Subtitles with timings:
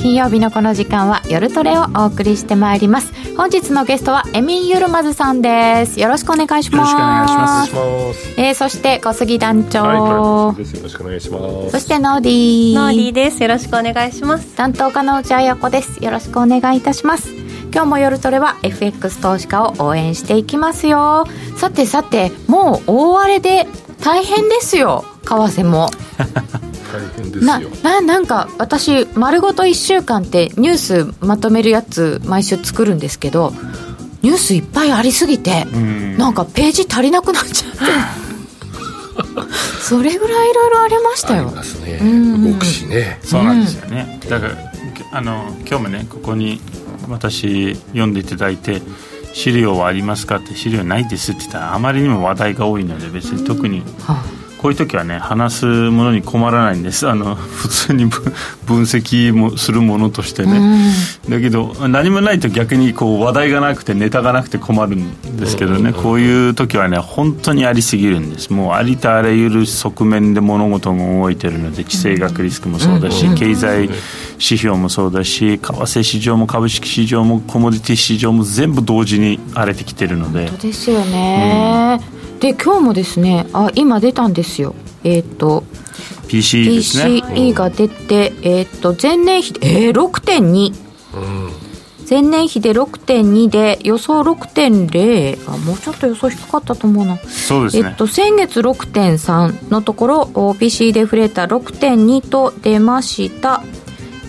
[0.00, 3.12] 金曜日のこの時間は夜トレをお送りしてまいります。
[3.36, 6.00] 本日のゲストはエミン・ユルマズさんです。
[6.00, 6.72] よろしくお願いします。
[6.72, 8.40] よろしくお願いします。
[8.40, 11.70] えー、そして小杉団長、はい、よろしくお願いします。
[11.72, 12.74] そしてノーディー。
[12.76, 13.42] ノーディーです。
[13.42, 14.56] よろしくお願いします。
[14.56, 16.02] 担当家の内彩子です。
[16.02, 17.34] よろしくお願いいたします。
[17.70, 21.26] 今日も夜トレは FX 投資家を応援していきますよ。
[21.58, 23.66] さてさてもう大荒れで
[24.02, 25.04] 大変ですよ。
[25.24, 25.90] 為替も
[26.92, 33.52] 大変ですよななんか私丸ごと1週間ってニュースまとめるやつ毎週作るんですけど
[34.22, 37.78] ニュースいっぱいありすぎて、ん、なんかページ足りなくなっちゃって
[39.80, 41.46] それぐらいいろいろありましたよ。
[41.46, 43.18] ありますね、うん、動くしね。
[43.22, 44.54] そうなんですよね、だから
[45.12, 46.60] あの今日もねここに
[47.08, 48.82] 私読んでいただいて
[49.32, 57.08] 資料はありますかって資料ないですって言ったらあまりにも話題が多いので別に特に、はあこういう時はね話すものに困らないんです。
[57.08, 60.92] あの普通に分析もするものとしてね、
[61.30, 68.52] だけど何もないと逆にこう話題がなくてネタがなくて困るんですけどね、こういう時はね本当にありすぎるんです。
[68.52, 73.98] もうありとあらゆる側面で物事が動いてるので地政学リスクもそうだし、経済指
[74.38, 80.48] 標もそうだし為替市場も株式市場もコモディティ市場も全部同時に荒れてきてるので。
[80.48, 84.74] 本当ですよね、うんで今日もですねあ今出たんですよ。
[85.04, 85.64] えっ、ー、と
[86.28, 87.20] PC ですね。
[87.22, 90.72] PCE が出て、えっ、ー、と前年比えー、6.2、
[91.16, 91.50] うん、
[92.08, 97.18] 前年比で6.2で予想6.0あもうちょっと予想低かったと思うな。
[97.18, 103.62] そうですね、えっと、先月6.3のところ PC デフレーター6.2と出ました。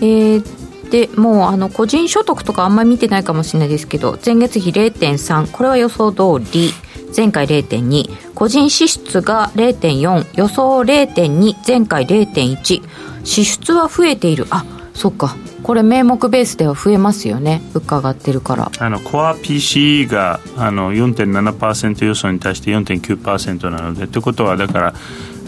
[0.00, 6.70] えー、でもうあの個人所得とかあんまり見てないかもしれないですけど前月比0.3これは予想通り
[7.14, 12.82] 前回0.2個人支出が0.4予想0.2前回0.1
[13.24, 14.46] 支出は増えている。
[14.50, 14.64] あ
[14.94, 15.36] そっか。
[15.62, 17.62] これ名目ベースでは増えますよね。
[17.72, 18.70] 物価上がってるから。
[18.78, 24.06] あのコア PCE があの4.7%予想に対して4.9%なので。
[24.06, 24.94] ということはだから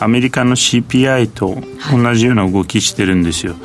[0.01, 1.57] アメリカの CPI と
[1.93, 3.53] 同じような動きしてるんですよ。
[3.53, 3.63] はい、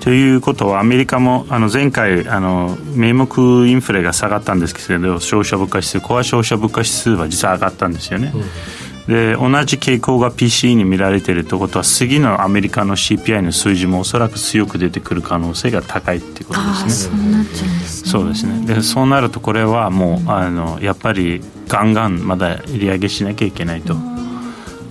[0.00, 8.32] ということはアメリカもあの前回あの名目インフレが下がったんですけど消費者物価指数コア消費者物価指数は実は上がったんですよね。
[8.34, 8.42] うん
[9.06, 17.44] で同じ傾向が PCE に見られているということは次のアメリカの CPI の数字もおそらく強く出てくる可能性が高いっていうことですね。
[17.84, 18.66] そうですね。
[18.66, 23.94] でそうなるとこれはもうあのやっぱりガンガンまだ利上げしなきゃいけないと。
[23.94, 24.14] うん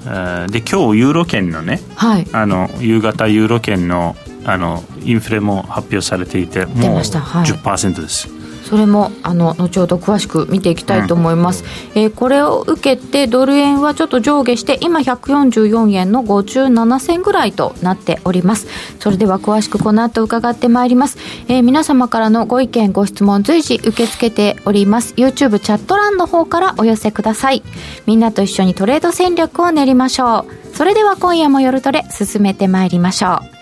[0.04, 4.16] で今日ユーロ圏のね、はい、あの夕方ユーロ圏の
[4.46, 8.44] あのインフレも発表されていてもう10%です。
[8.64, 11.64] それもあの後ほど詳しく見ていきたいと思います、
[11.96, 18.68] うん、えー、これを受けてドル円はちょっと上下して今144円の57銭ぐらいとなっております。
[19.00, 21.18] それでは詳しくこの後伺ってまいります、
[21.50, 25.14] えー、皆様からのご意見ご質問随時受け付けております。
[25.16, 27.62] YouTube チャット欄の方からお寄せください。
[28.06, 30.76] みんなと一緒にトレード戦略を練りましょう。
[30.76, 33.53] それでは今夜も夜トレ進めてまいりましょう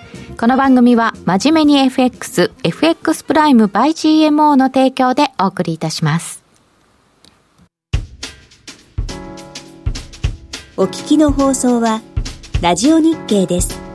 [0.41, 6.43] この番組は真面目に FX、FX プライム by GMO の提供でお送りいたします。
[10.77, 12.01] お聞きの放送は、
[12.59, 13.90] ラジオ日経です。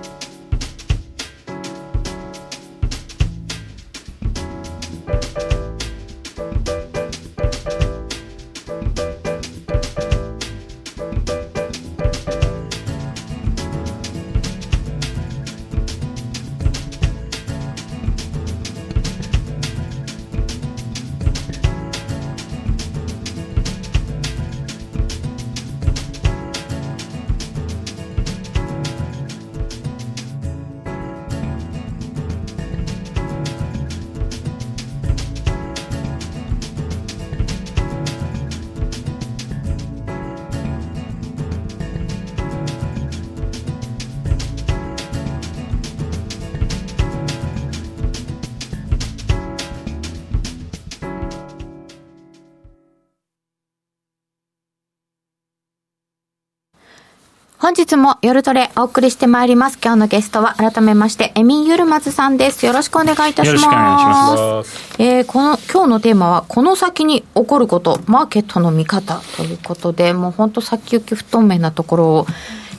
[57.77, 59.79] 日も夜トレお送りしてまいります。
[59.83, 62.65] 今日のゲストは改めまして、エミン・ユルマズさんです。
[62.65, 63.53] よろしくお願いいたします。
[63.53, 64.95] よろしくお願いします。
[64.99, 72.27] えー、この、今日のテーマは、この先に起こること、マーケットの見方ということで、もう本当先行き不透明なところを、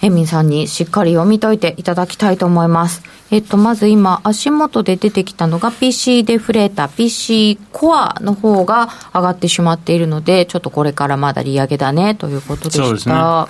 [0.02, 3.04] エミンさんにしっかり読み解いていただきたいと思います。
[3.30, 13.48] えっと、まず今、足元で出てきたのが PC デフレーター、PC コアの方が上がってしまっているので、ちょっとこれからまだ利上げだねということでした。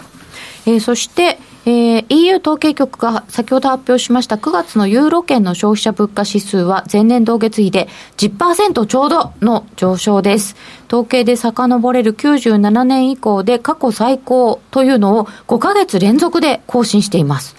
[0.68, 7.88] えー、そして、えー、EU 統計局が先ほど発表しました9月のユーロ圏の消費者物価指数は前年同月比で
[8.18, 10.58] 10%ちょうどの上昇です。
[10.88, 17.56] 統計で遡れる97年以降で過去最高というのを5ヶ月連続で更新しています。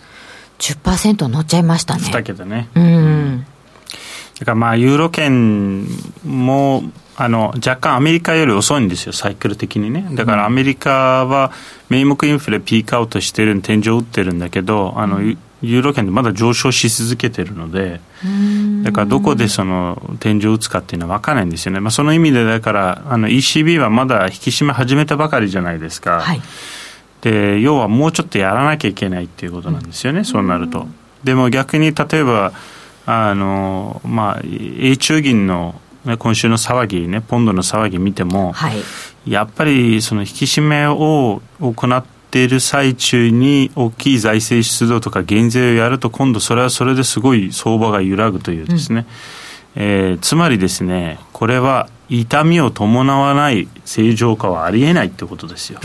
[0.59, 2.01] 10%乗っちゃいましたね。
[2.01, 2.69] したけどね。
[2.75, 3.47] うん。
[4.39, 5.87] だからまあ、ユーロ圏
[6.25, 6.85] も、
[7.21, 10.07] あの、若干アメリカより遅いんですよ、サイクル的にね。
[10.13, 11.51] だからアメリカは
[11.89, 18.01] 名目インフレピークアウトしてる天井打ってるんだけど、あの、ユーロ圏でまだ上昇し続けてるので、
[18.85, 21.81] だからどこでその天井打つかっていうのは分からないんですよね。
[21.81, 26.21] まあ、その意味でだから、あの ECB はまだ引き締め始めたばかりじゃないですか。
[26.21, 26.41] はい、
[27.23, 30.87] で、要はもうちょっとやらなきゃいけないっていうことなんですよね、そうなると。
[31.25, 32.53] でも逆に例えば、
[33.07, 35.81] あの、まあ、英中銀の
[36.17, 38.83] 今週の騒ぎね、ポンドの騒ぎ見ても、はい、
[39.27, 49.07] やっぱりその引き締めを行っている最中に大きい財政出動とか減税をやると今度それはそれですごい相場が揺らぐというですね、
[49.77, 55.81] うん、えー、つまりですねこれは痛みを伴わない正常化はありえないってことですよ、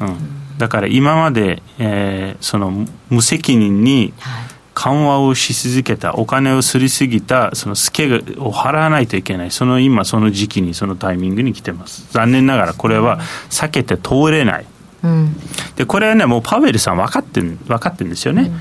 [0.00, 12.06] うん、うん、だから今まで、えー、その無責任に、はい緩和をし続けた、お金をすりすぎた、そのスケを払わないといけない、その今、その時期に、そのタイミングに来てます。
[12.12, 13.18] 残念ながら、これは
[13.50, 14.66] 避けて通れない。
[15.02, 15.36] うん、
[15.74, 18.52] で、これはね、もうパウエルさん分かってん、分かってんですよね。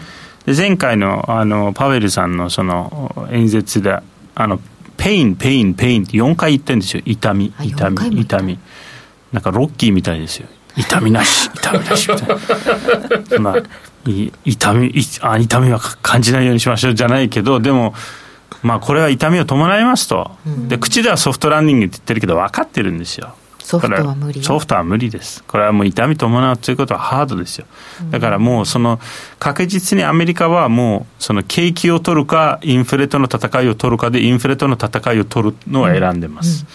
[0.48, 4.00] うん、で前回のあのパウエルさんのその演説で、
[4.34, 4.60] あの、
[4.98, 7.04] pain、pain、pain って4回言ってるんですよ。
[7.06, 8.58] 痛み、痛み、痛み。
[9.32, 10.48] なんかロッキーみたいですよ。
[10.78, 12.36] 痛みなし、痛みなしみたいな。
[13.30, 13.56] そんな
[14.46, 17.94] 痛みあ痛みは感じないようにしましょうじゃないけどでも
[18.64, 23.36] まあこれは痛みを伴いますと、うん、で口ではソフトランディングって言ってるけど分かってるんですよ。
[23.68, 24.42] ソフトは無理。
[24.42, 25.44] ソフトは無理です。
[25.44, 27.66] これはもう痛み伴うということはハードですよ。
[28.12, 28.98] だからもうその
[29.40, 36.66] 確実にアメリカはもうその景気を取るかインフレとの戦いを取るかでインフレとの戦いを取るのを選んでます、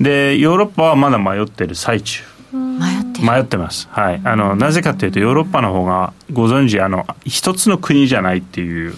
[0.00, 0.06] うん。
[0.06, 2.22] うん、でヨーロッパはまだ迷ってる最中
[2.52, 8.94] 迷ってます、はい、あのなぜかというとヨーロッパの方がご存知あの一つの国じゃないっていう、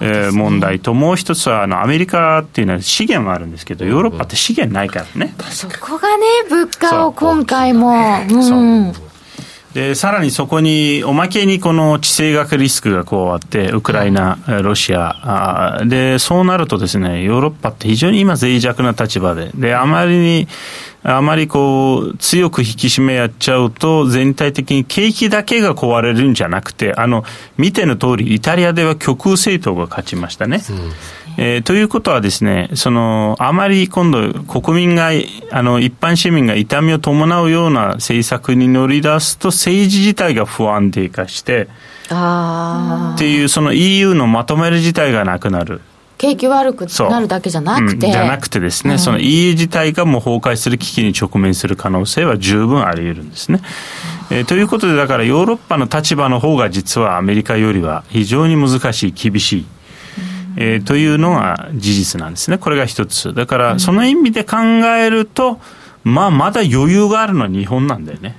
[0.00, 7.88] えー、問題ともう一つはあのアメリカっていうのは資源はあるんですけどヨーロッパって資源ないからね、そこがね物価を今回も。
[8.30, 9.05] うん
[9.76, 20.48] でさらにそこにおまけにこの地政学リスクが加わってウクライナ、ロシアでそうなるとですねヨーロッパって非常に今脆弱な立場でであまりに
[21.02, 27.22] あまりこう、強く引き締めやっちゃうと、全体的に景気だけが壊れるんじゃなくて、あの、
[27.56, 30.60] 見ての通り、イタリアでは極右政党が勝ちましたね。
[31.38, 35.10] えー、ということはですね、その、あまり今度、国民が、
[35.50, 41.68] あの、一般市民が痛みを伴うような政策に乗り出すと、政治自体が不安定化して、
[42.06, 45.82] っていう、その EU のまとめる自体がなくなる。
[46.18, 53.60] 景気悪くなるだけじゃなくて、うん、じゃなくてですね、うん、その EU 自体がもう崩壊する危機に直面する可能性は十分あり得るんですね。
[54.30, 59.66] えー、ということで、だからヨーロッパの立場の方が実はアメリカよりは非常に難しい、厳しい。
[60.56, 62.58] えー、というのが事実なんですね。
[62.58, 63.34] これが一つ。
[63.34, 65.60] だから、その意味で考えると、
[66.04, 68.36] まあ、まだ余裕があるのは日本なんだよね。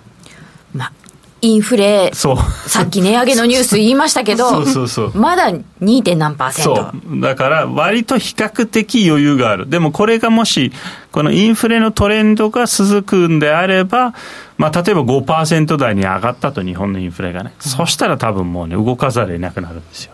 [1.39, 2.33] インフレ、さ
[2.81, 6.15] っき値上げのニュース言いましたけど、そうそうそうまだ 2.
[6.15, 6.91] 何パーセント。
[7.21, 9.69] だから、割と比較的余裕がある。
[9.69, 10.71] でもこれがもし、
[11.11, 14.15] このインフレのトレンドが続くんであれば、
[14.57, 17.53] まあ、例えば5%台に上がったと、日本のインフレがね。
[17.59, 20.13] そしたら多分もうね、動かざるを得なくなるんですよ。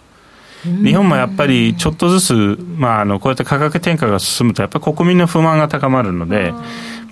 [0.65, 6.53] 日本もやっぱりちょっとずつ、まあ、あのこうやって価格転嫁が進むと、やっぱり国民の不満が高まるので、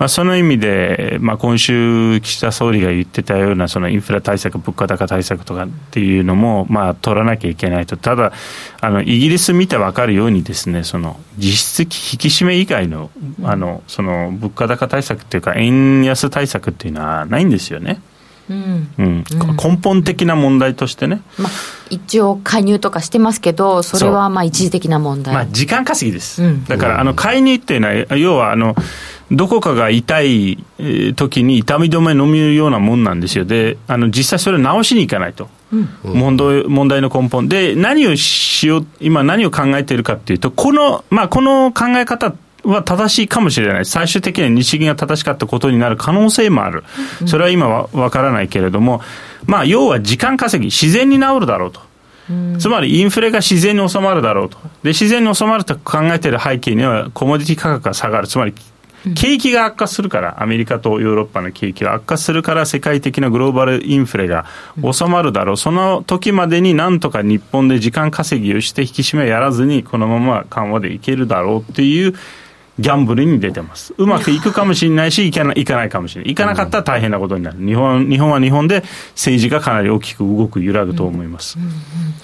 [0.02, 8.34] まあ、その意味で、まあ、今週、岸田総理が言ってたようなそのインフラ対策、物価高対策とかっていうのも、まあ、取らなきゃいけないと、ただ、
[8.80, 13.12] あのイギリス見て分かるようにですね、その実質引き締め以外の
[13.44, 18.02] あのその物価高対策っていうか、円安対策っていうのはないんですよね。
[18.52, 19.24] うん、うん、
[19.58, 21.52] 根本的な問題としてね、まあ、
[21.90, 28.76] 一応介入とかしてますけどそれはまあ一時的な問題、まあ、時間稼ぎです、うん、だからあの介入っていうのは要はあの
[29.32, 30.58] どこかが痛い
[31.16, 33.46] 時に痛み止め飲むようなもんなんですよ。
[33.46, 35.48] で、あの、実際それを直しにいかないと。
[35.72, 37.48] うん、問題問題の根本。
[37.48, 43.86] で、何をしよう、今何を考えているかっていうと、この、まあ、この考え方は正しいかもしれない。
[43.86, 46.84] 最終的には日銀が正しかったことになる可能性もある。
[47.26, 49.02] それは今はわからないけれども、
[49.46, 51.82] まあ、要は時間稼ぎ、自然に治るだろうと。
[52.60, 54.58] つまりインフレが自然に収まるだろうと。
[54.84, 58.28] で、自然に収まると考えている背景にはコモディティ価格が下がる。
[58.28, 58.54] つまり
[59.16, 64.46] 景気が悪化するから、アメリカとヨーロッパの景気が悪化するから、世界的なグローバルインフレが
[64.80, 72.14] 収まるだろう、その時までになんとか日本で時間稼ぎをして、引き締めやらずに、このまま緩和でいけるだろうっていう。
[72.82, 73.94] ギャンブルに出てます。
[73.98, 76.32] うまくいくかもしれないし、いかないいかないかもしれない。
[76.32, 77.58] いかなかったら大変なことになる。
[77.66, 81.58] 日本日本は日本で政治がかなり大きく動く、揺らぐと思います。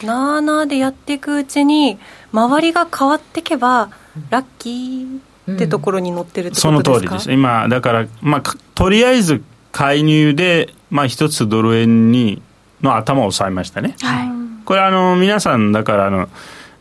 [0.04, 1.98] なあなあでやっていくうちに、
[2.34, 3.90] 周りが変わっていけば、
[4.30, 5.20] ラッキー
[5.54, 7.32] ってところに乗ってるってことですか、その通りです。
[7.32, 8.44] 今、だから、まあ、
[8.76, 12.42] とりあえず介入で、まあ、一つドル円に、
[12.82, 13.96] の頭を押さえましたね。
[14.02, 14.30] はい。
[14.66, 16.30] これあの、皆さん、だから、あの、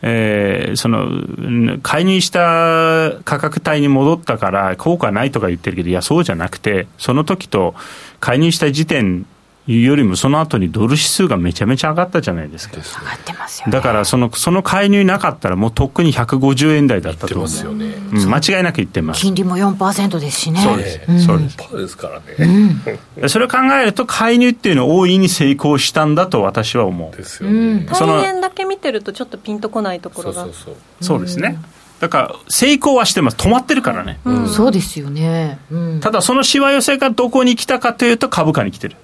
[0.02, 7.74] えー、その介入した価格帯に戻ったから効果ないとか言ってるけどいやそうじゃなくてその時と
[8.20, 9.26] 介入した時点
[9.66, 12.76] よりもその後にドル指数がめちゃめちゃ上がったじゃないですか。
[12.76, 17.64] 上がってますよ、ね、だからその、その介入なかったらもうとっくに150円台だったと思う。
[17.64, 19.20] よね、うん、間違いなく言ってます。
[19.20, 20.60] 金利も4%ですしね。
[20.60, 21.00] そうです。
[21.08, 21.56] うん、そうです。
[21.56, 22.80] ですからね、
[23.18, 27.16] うん、それを考えると介入っていうのは大いに成功したんだと私は思う。
[27.16, 27.86] ですよね。
[27.86, 30.44] 大変だけ見てるとちょっとピンとこないところが。
[30.44, 31.58] そうそうそうですね。
[32.00, 38.96] だから成功はしてます、止まってるからね、うん、そうですよね、うん、ただそのしわ寄せがどこに来たかというと、株価に来てる。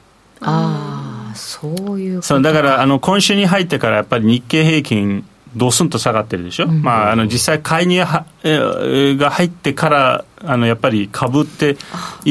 [0.43, 5.25] ああそういうそうだからあの今週に入ってからやっぱり日経平均
[5.57, 11.77] ドスンと下がってるでしょ、うん、まあ、あの実際、介入は、えが入ってからあのやっぱり株って、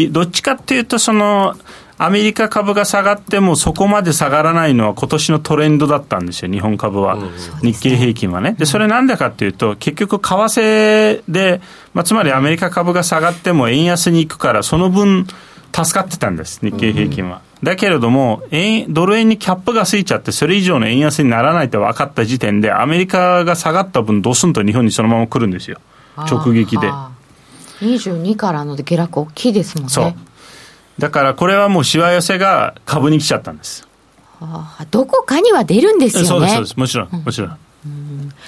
[0.09, 1.55] どっちかっていうとその、
[1.97, 8.55] アメリカ株が下がっても、そこまで下がらないのは今年のトレンドだったんですよ、日本株は、うん、日経平均はね。
[8.57, 11.61] で、それなんでかっていうと、結局、為替で、
[11.93, 15.27] まあ、つまりアメリカ株が下がっても円安に行くから、その分、
[15.73, 17.41] 助かってたんです、日経平均は。
[17.63, 25.79] だけれども、円、ドル円にキャップがついちゃって、それ以上の円安にならないって分かった時点で、アメリカが下がった分、ドスンと日本にそのまま来るんですよ。
[26.17, 26.91] 直撃で。
[27.81, 29.89] 22からの下落大きいですもんね。
[29.89, 30.13] そう。
[30.99, 33.87] だからこれはもうしわ寄せが株に来ちゃったんです。
[34.39, 36.27] ああ、どこかには出るんですよね。
[36.27, 36.77] そうです、そうです。
[36.77, 37.57] もちろん、もちろん。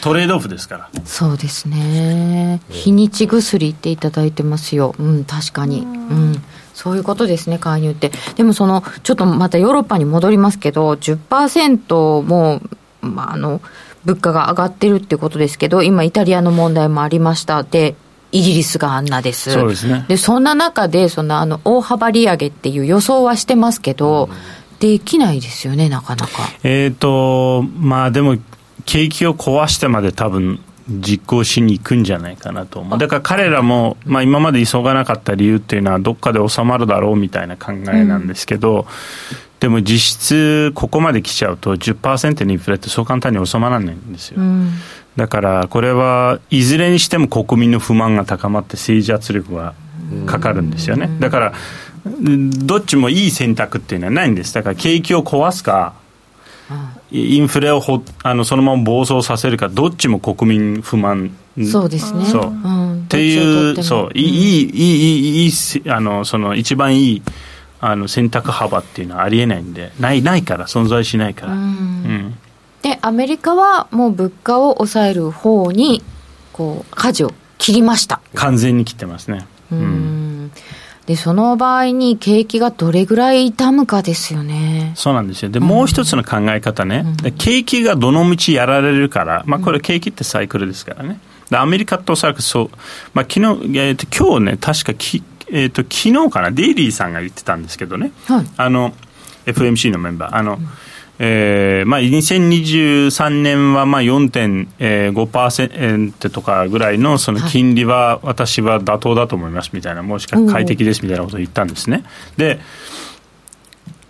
[0.01, 6.43] トレードオフですからそうですね日にち薬っていただいてますようん確かにうん
[6.73, 8.11] そういうことですね、介入って。
[8.35, 12.61] でもその、ちょっとまたヨーロッパに戻りますけど、10%も、
[13.01, 13.61] まあ、あの、
[14.05, 17.63] 物価が上がってるってことですけど、今イタリアの問題もありました。
[17.63, 17.95] で、
[18.31, 19.51] イギリスがあんなです。
[19.51, 20.05] そうですね。
[20.07, 24.29] で、そんな中で、そのあの、大幅利上げっていう予想はしてますけど、
[24.79, 26.31] できないですよね、なかなか。
[26.63, 28.37] えっ、と、まあでも、
[28.85, 32.99] 景気を壊してまで多分実行しに行くんじゃないかなと思う。
[32.99, 38.85] だから彼らも、まあ今まで急がなかった理由っていうのはどっかで収まるだろうみたいな考えなんですけど、うん、
[39.59, 44.41] でも実質ここまで来ちゃうと10%のインフレってそう簡単に収まらないんですよ。
[44.41, 44.71] うん、
[45.15, 49.73] だからこれはいずれにしても国民の不満が高まって政治圧力が
[50.25, 51.09] かかるんですよね。
[51.19, 51.53] だから
[52.05, 54.53] どっちもいい選択っていうのはないんです。
[54.53, 55.93] だから景気を壊すか、
[57.13, 62.25] インフレをほあのそのまま暴走させるか、どっちも国民不満そうですね。
[62.25, 62.41] そう。
[62.47, 67.21] うん、っていう、そう、いい、いい、いい、いい、あの、その一番いい、
[67.79, 71.53] あの選択幅っていうのはありえないんで、ない、ないから、存在しないから。
[71.53, 72.35] うん、
[72.81, 76.01] で、アメリカはもう物価を抑える方に、
[76.53, 78.19] こう、舵を切りました。
[78.33, 79.45] 完全に切ってますね。
[79.71, 80.22] うん
[81.05, 84.93] で、その場合に景気がどれぐらい痛むかですよね。
[84.95, 85.49] そうなんですよ。
[85.49, 91.19] で、もう一つの考え方ね、うん、景気がどのみちやられるから、まあこれ景気ってサイクルですからね。
[91.49, 92.69] でアメリカっておそらくそう、
[93.13, 93.39] まあ昨日、
[93.77, 98.93] えー、と今日ね、確かき、えーと、昨日かな、デイリーさんが言ってたんですけどね、はい、あの、
[99.45, 100.35] FMC のメンバー。
[100.35, 100.67] あの、うん
[101.19, 112.03] えーまあ、2023年はまあ4.5%とかぐらいのその金利は私は妥当だと思いますみたいな、もしくは快適ですみたいなことを言ったんですね。
[112.37, 112.59] で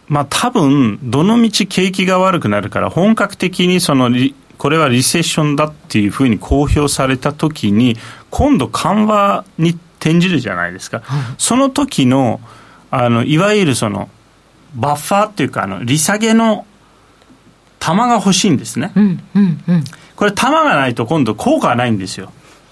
[0.08, 4.10] まあ多分どのみち景気が悪くなるから本格的にその
[4.58, 7.98] これはリセッションだっていうふうに公表されたときに
[8.30, 11.02] 今度緩和に転じるじゃないですか、
[11.38, 12.40] その時の
[12.92, 14.10] あのいわゆるその
[14.76, 16.66] バッファーっていうかあの利下げの
[17.84, 19.84] 玉が欲しいんですね、うんうんうん、
[20.16, 22.32] これ玉がないと今度効果がないんですよ。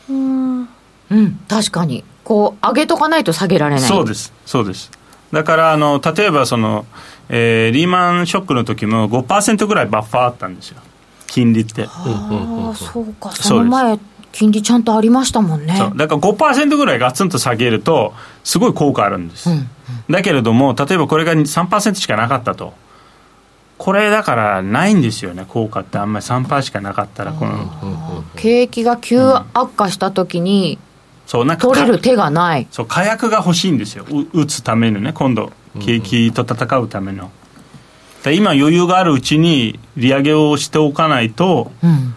[0.09, 0.63] うん、う
[1.15, 2.05] ん、確かに。
[2.23, 3.83] こう上げとかないと下げられない。
[3.83, 4.31] そうです。
[4.45, 4.89] そうです。
[5.33, 6.85] だからあの例えばその、
[7.27, 10.77] えー、リーマンショックの時も5%ぐらいバッファーあったんですよ。
[11.27, 11.83] 金利って。
[11.89, 13.31] ああそうか。
[13.31, 13.99] その前
[14.31, 15.73] 金利ちゃんとありましたもんね。
[15.97, 18.13] だから5%ぐらいガツンと下げると
[18.45, 19.67] すごい効果あるんです、うんうん、
[20.09, 22.73] だけれども例えばこれが3%しかなかったと
[23.81, 25.43] これだからないんですよね。
[25.47, 28.23] 効果ってあんまり3%しかなかったらこの。
[28.35, 30.77] 景気が急悪化した時に
[31.25, 32.67] そうなんか取れる手がない。
[32.69, 34.05] そう火薬が欲しいんですよ。
[34.07, 37.31] う撃つためのね今度景気と戦うための、
[38.23, 42.13] で今余裕があるうちに利上げをしておかないと、うん。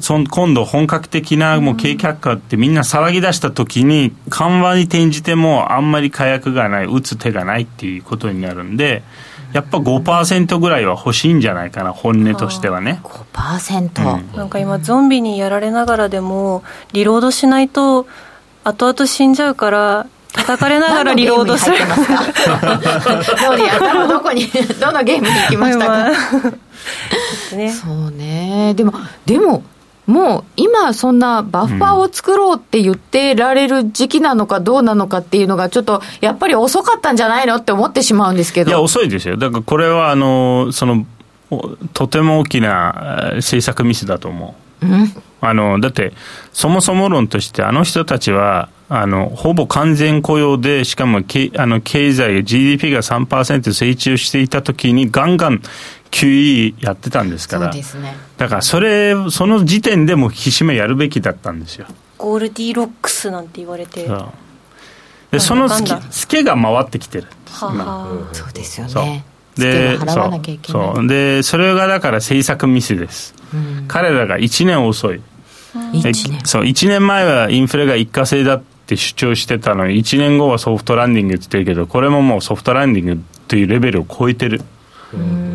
[0.00, 9.02] そん今度本格的なもう景気悪化ってみんな騒ぎ出した時に緩和に転じてもあんまり火薬がない打つ手がないっていうことになるんで
[9.52, 13.00] やっぱ5%ぐらいは欲しいんじゃないかな本音としてはね。
[13.02, 14.36] 5%、うん。
[14.36, 16.62] なんか今ゾンビにやられながらでも
[16.92, 18.06] リロードしないと
[18.64, 21.76] 後々死んじゃうから叩かれながらリロードする。
[21.78, 21.84] ど
[23.54, 24.46] うでやったらどこに
[24.80, 26.10] どのゲームに行きましたか？
[27.56, 27.72] ね。
[27.72, 28.74] そうね。
[28.74, 28.92] でも
[29.24, 29.62] でも
[30.08, 38.70] もう今そんなバッファーを作ろうって言ってられる時期なのかどうなのかっていうのがちょっとやっぱり遅かったんじゃないのって思ってしまうんですけど。
[38.70, 39.36] いや遅いですよ。
[39.36, 41.06] だからこれはあのその
[41.92, 44.86] とても大きな政策ミスだと思う。
[44.86, 46.12] うんあのだって
[46.52, 55.62] そもそも論としてあの人たちはあのほぼ完全雇用でしかもけあの経済 GDP が3%成長していた時にガンガン
[56.10, 58.16] QE やってたんですかそうらですね。
[58.36, 61.86] だからそれその時点でも引き締めやるべきだったんですよ。
[62.16, 64.08] ゴールディロックスなんて言われて。
[64.08, 64.28] はそう。
[65.30, 67.26] でそのスケが回ってきてる
[67.60, 67.66] あ。
[67.66, 69.04] はそうですよそう。
[69.04, 69.24] ね
[69.56, 70.82] でツケは払わなきゃいけない。
[70.82, 70.96] そう。
[70.96, 71.06] そう。
[71.06, 73.84] でそれがだから政策ミスです、うん。
[73.88, 75.20] 彼らが1年遅い。
[75.92, 76.40] 一年。
[76.44, 76.62] そう。
[76.62, 84.62] 1年前はインフレが一過性だって主張してたのに1年後はソフトランディングって言ってるけどこれももうソフトランディングというレベルを超えてる、
[85.12, 85.47] うん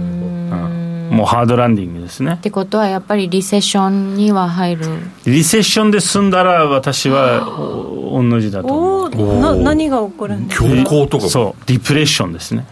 [1.12, 2.34] もうハードランディングですね。
[2.34, 4.86] ってことはやっぱりリセッションには入る。
[5.26, 9.06] リセッションで済んだら私はお同じだと思う。
[9.06, 10.68] おーな何が起こるんですか？
[10.68, 11.24] 強行とか。
[11.26, 11.64] もそう。
[11.66, 12.66] ディプレッションですね。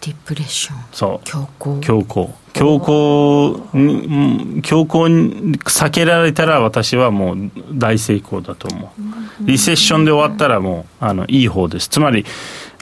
[0.00, 0.76] ディプレッション。
[0.92, 1.26] そう。
[1.26, 9.46] 強行強行強行にうん強行に避けられたら私はもう大成功だと思う。
[9.46, 11.88] リセッションで終わったらもうあのいい方です。
[11.88, 12.24] つまり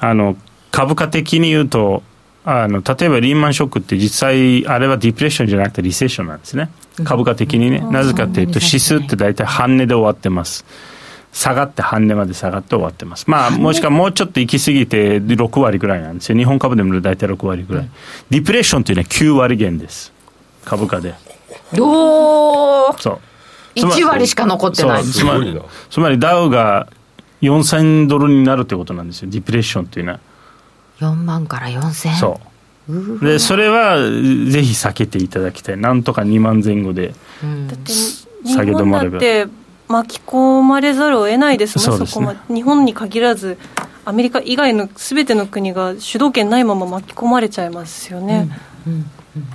[0.00, 0.36] あの
[0.70, 2.02] 株価的に言うと
[2.50, 6.70] あの例えばリーマンショックって実際あれはディプレッションじゃなくてリセッションなんですね
[7.04, 10.64] 株価的にねなぜかというと指数って大体半値で終わってます
[11.30, 13.24] 下がって半値まで下がって終わってます。
[13.28, 16.38] まあ、もしくはもうちょっと行き過ぎて6割ぐらいなんですよ。
[16.38, 17.90] 日本株でも大体6割ぐらい。
[18.30, 20.12] ディプレッションというのは9割減です。
[20.64, 21.14] 株価で。
[21.78, 23.20] おーそう。
[23.78, 25.22] つま1割しか残ってないつ
[26.00, 26.88] まりダウが
[27.42, 29.30] 4000ドルになるということなんですよ。
[29.30, 30.20] ディプレッションというのは。
[31.00, 32.40] 4万から4000そ
[32.88, 33.24] う。
[33.24, 35.76] で、それはぜひ避けていただきたい。
[35.76, 37.14] なんとか2万前後で。
[37.42, 37.68] うん。
[37.68, 39.12] だって下げ止日本まれば。
[39.12, 39.46] だって
[39.88, 42.26] 巻き込まれざるを得ないですもんそうですね。
[42.26, 42.54] こまで。
[42.54, 43.58] 日本に限らず
[44.04, 48.48] アメリカ以外のすべての国が主導権ないまま巻き込まれちゃいますよね、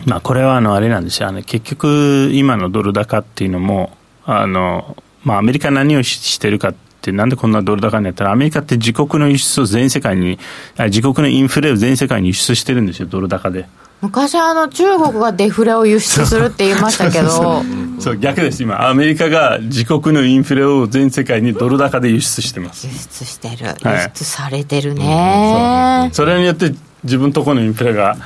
[0.05, 1.27] まあ、これはあのあれなんですよ。
[1.27, 10.39] あの結局、今のドル高っていうのもあの、まあ、アメリカ何をししてるかってなんでこんなドル高になったらアメリカって自国の輸出を全世界に
[10.77, 13.65] あ自国のインフレを全世界に輸出してるんですよドル高で。
[14.01, 17.63] 昔あの中国がデフレを輸出するって言いましたけど。
[17.99, 18.61] そう逆です。
[18.61, 22.85] 今アメリカが自国のインフレを全世界にドル高で輸出してます。
[22.87, 23.65] 輸出してる。
[23.65, 23.95] はい。
[23.95, 28.17] 輸出されてるね、それによって自分とこのインフレが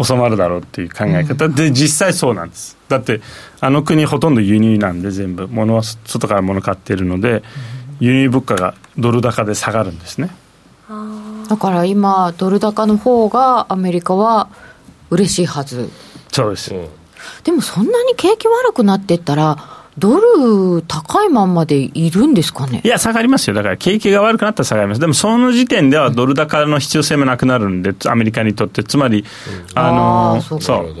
[0.00, 1.48] 収まるだろうっていう考え方。
[1.48, 2.76] で実際そうなんです。
[2.88, 3.20] だって
[3.60, 5.48] あの国ほとんど輸入なんで全部。
[5.48, 7.42] 物は外から物買ってるので
[8.00, 10.30] 輸入物価がドル高で下がるんですね。
[11.48, 14.48] だから今ドル高の方がアメリカは
[15.10, 15.90] 嬉しいはず。
[16.30, 16.74] そうです。
[16.74, 16.88] うん。
[17.44, 19.56] でもそんなに景気悪くなってったら
[19.98, 22.80] ドル高いまんまでいるんですかね？
[22.84, 23.54] いや下がりますよ。
[23.54, 25.00] だから景気が悪くなったら下がります。
[25.00, 28.84] でもその時点ではドル高の必要性もなくなるんでアメリカにとって。
[28.84, 29.24] つまり、
[29.74, 30.94] ああのーそう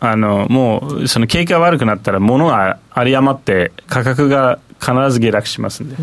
[0.00, 5.96] あのもうその景気が悪くなったら物が有り余って価格が必ず下落しますんで。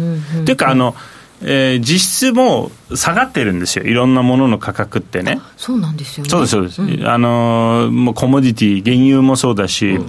[0.45, 0.95] というかあの、
[1.41, 3.85] えー実質もう下がってるんですよ。
[3.85, 5.39] いろんなものの価格ってね。
[5.57, 6.29] そうなんですよね。
[6.29, 9.99] そうですそうです、あのもうコモディティ原油もそうだし、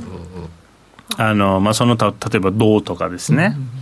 [1.16, 3.75] あのまあ、その他例えば銅とかですね、この間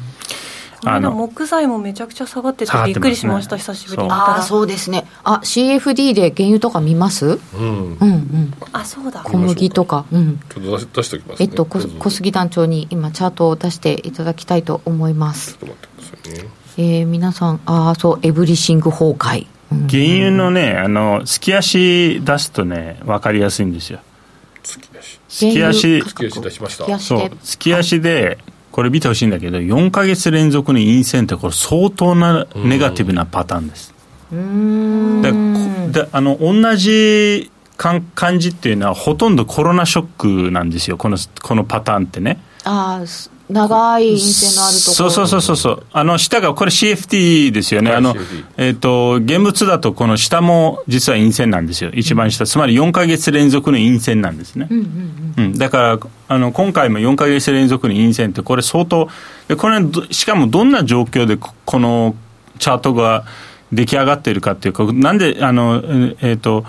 [0.87, 5.07] あの木材もめちゃくちゃ下がっててびっくりしました久しぶりにああそうですね。
[5.25, 7.27] あ CFD で原油とか見ます？
[7.27, 7.39] うん。
[7.61, 8.55] うんうん。
[8.73, 9.21] あそうだ。
[9.25, 10.05] 小麦とか。
[10.13, 10.41] うん。
[10.49, 15.55] ちょっと出し出しておきます、ね、えっと、こどうぞ小杉団長に今、チャートを出していただきたいと思います。
[15.55, 16.51] ちょっと待ってくださいね。
[16.77, 19.47] えー皆さん、ああ、そう、エブリシング崩壊。
[19.73, 19.89] うん。
[19.89, 24.01] 原油のねあの月足出すとね分かりやすいんですよ。
[24.63, 26.03] 月だし月足。
[26.03, 26.99] 月足出しました。
[26.99, 27.37] そう月足で。
[27.43, 28.39] 月足で
[28.75, 33.95] これ見てほしいんだけど4か月連続の陰線ってこれ相当なネガティブなパターンです。
[34.33, 40.07] うーんであの同じ感感じっていうのはほとんどコロナショッ
[40.47, 40.97] クなんですよ。
[40.97, 42.41] このこのパターンってね。
[42.65, 43.05] あ
[43.49, 44.95] 長い陰線のあるところ。
[44.95, 45.87] そうそうそうそうそう。
[45.93, 51.91] あの下がこれ CFT ですよね、はいあの CFT えっ、と現物だとこの下も実は陰線なんですよ。
[51.93, 59.09] 一番下、つまり4か月連続の陰線なんですね、うんだからあの今回も4か月連続の陰線ってこれ相当
[59.49, 62.15] でこれどしかもどんな状況でここの
[62.59, 63.25] チャートが
[63.73, 65.83] 出来上がっているかっていうかなんであの
[66.23, 66.65] えっ、と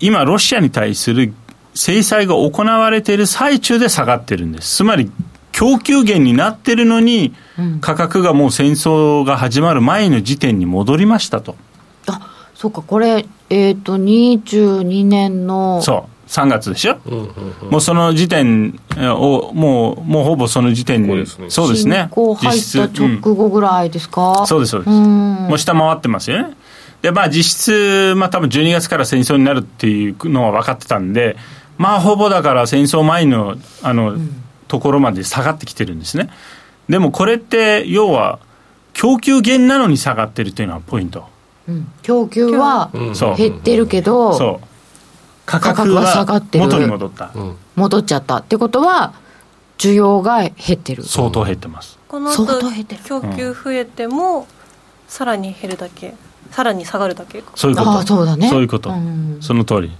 [0.00, 1.34] 今ロシアに対する
[1.74, 4.76] 制裁が行われている最中で下がってるんです。
[4.76, 5.10] つまり
[5.58, 7.34] 供給源になってるのに、
[7.80, 11.56] 価格がもう戦争が始まる前の時点に戻りましたと。
[12.06, 16.10] あそうかこれえっ、と22年のそう。
[16.28, 21.08] 3月でしょ、うんうんうんもうその時点を、もう、もうほぼその時点に。
[21.08, 24.90] ねそうですね入った直うん後ぐらいですか、そうです、そうです。
[24.90, 26.54] うんもう下回ってますよね。
[27.02, 31.36] で、まあ実質、まあ多分12月から戦争になるっていうのは分かってたんで、
[31.78, 34.16] まあほぼだから戦争前の、あの、
[34.68, 36.30] ところまで下がってきてるんですね。
[36.88, 38.38] でもこれって、要は、
[38.92, 41.26] 供給減なのに下がってるというのはポイント。
[41.68, 42.90] うん供給は
[43.36, 44.66] 減ってるけど、そう。
[45.46, 47.30] 価価格は下がってる元に戻った。
[47.34, 49.12] うん戻っちゃったってことは
[49.78, 51.98] 需要が減ってる相当減ってます。
[52.08, 54.48] この相後当減ってる供給増えても、
[55.06, 56.14] さらに減るだけ
[56.50, 57.90] さらに下がるだけそういうこと。
[57.90, 58.90] ああそうだねそういうこと。
[58.90, 59.92] うんその通り。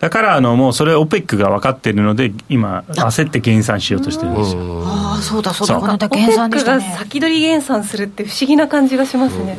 [0.00, 4.60] だから、あの、もうそれ OPEC が分かっているので、今、焦って減産しようとしてるんですよ。
[4.60, 9.56] うんああそうだそうだそうこの間オペ減産ックがでしたね先取り減産するって不思議な感じがしますね、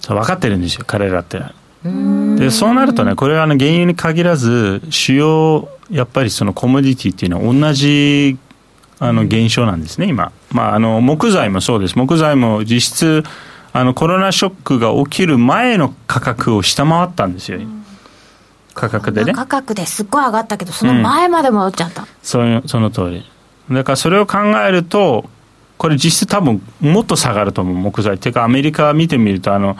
[0.00, 1.42] そう分かってるんですよ、彼らって。
[1.84, 8.38] うんで、そうなるとね、これはあの原油に限らず、主要、やっぱりそのコモディティっていうのは同じ、
[8.98, 10.32] あの、現象なんですね、今。
[10.50, 11.96] まあ、あの、木材もそうです。
[11.96, 13.24] 木材も実質、
[13.72, 17.58] あの、コロナショックが起きる前の価格を下回ったんですよ。
[18.74, 19.32] 価格でね。
[19.32, 23.30] 価格ですっごい上がったけどその前まで戻っちゃった、そのその通り。
[23.70, 25.28] だからそれを考えると、
[25.78, 28.16] これ実質多分もっと下がると思う、木材。
[28.16, 29.76] っていうかアメリカ見てみると、あの、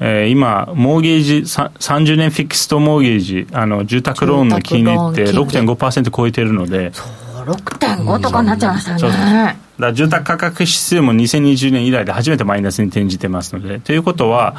[0.00, 9.32] えー今、モーゲージ、さ30年フィックストモーゲージ、あの、住宅ローンの金利って住宅ローン金6.5%超えてるので、そう6.5とかになっちゃいましたそうですよね。
[9.34, 14.56] だから住宅価格指数も2020年以来で初めてマイナスに転じてますので、ということは、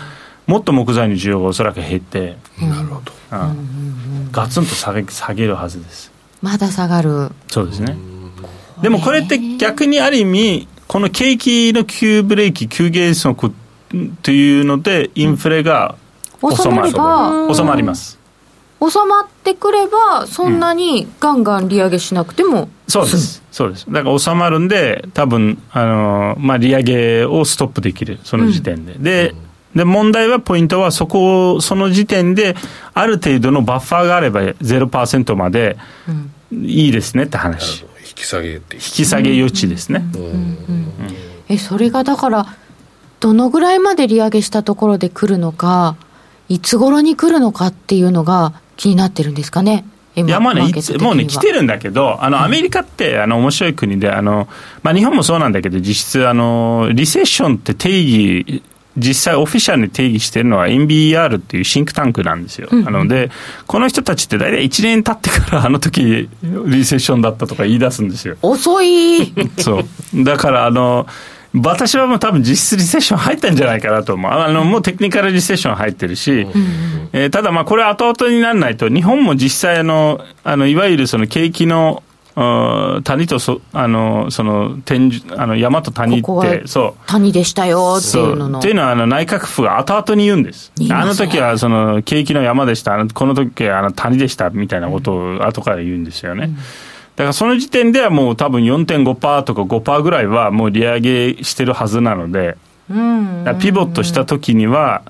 [0.47, 3.22] もっと木材の需要がおそらく減って、なるほどうん
[4.31, 6.11] ガツンと下げ下げるはずです。
[6.41, 7.95] まだ下がるそうですね。
[8.81, 13.53] でもこれって逆にある意味、この景気の急ブレーキ、急減速
[14.21, 15.95] というので、インフレが
[16.41, 18.19] 収まれば収まります。
[18.81, 23.41] 収まってくればそんなにガンガン利上げしなくてもそうです。
[23.51, 23.85] そうです。
[23.89, 28.93] だから収まるんで、多分、あの、まあ、利上げをストップできる、その時点で。
[28.99, 29.35] で、
[29.75, 32.55] で、問題は、ポイントは、そこを、その時点で、
[32.93, 35.77] ある程度のバッファーがあれば、0%まで、
[36.51, 37.83] いいですねって話。
[38.07, 38.75] 引き下げって。
[38.75, 40.05] 引き下げ余地ですね。
[41.49, 42.45] えそれがだから
[43.19, 45.95] どのぐらいまで利上げしたところで来るのか
[46.49, 49.85] いつ頃に来るのかっていうのが気になってるんですかね？
[50.15, 54.47] 今いやまあね、もうね、来てるんだけど、あのアメリカってあの面白い国で、あの
[54.83, 58.61] まあ、日本もそうなんだけど、実質あの、リセッションって定義、
[58.97, 62.67] 実際オフィシャルに定義してるのは NBER っていうシンクタンクなんですよ。
[62.71, 63.31] なので、
[63.65, 68.37] この人たちって大体1年経ってから あの時リセッションだったとか言い出すんですよ。
[68.41, 70.23] 遅い そう。
[70.23, 71.07] だから、あの、
[71.55, 74.31] 私はもう多分実質リセッション入ったんじゃないかなと思う。
[74.31, 76.47] あの、もうテクニカルリセッション入ってるし、
[77.13, 87.07] えーただまあこれ後々にならないと、日本も実際あの、あの、いわゆるその景気の、うん谷とそ、あの、その、天樹、あの、山と谷って、ここはそう。
[87.07, 88.59] 谷でしたよっていうのの。
[88.59, 90.71] っていうのはあの内閣府が後々に言うんです。
[90.89, 96.49] あの時はその景気の山でした、あのこの時はあの谷でしたみたいなことを後から言うんですよね。
[97.15, 102.57] だからその時点ではもう多分4.5%とか5%ぐらいはもう利上げしてるはずなので、
[102.89, 103.45] うん。
[103.61, 105.03] ピボットした時には、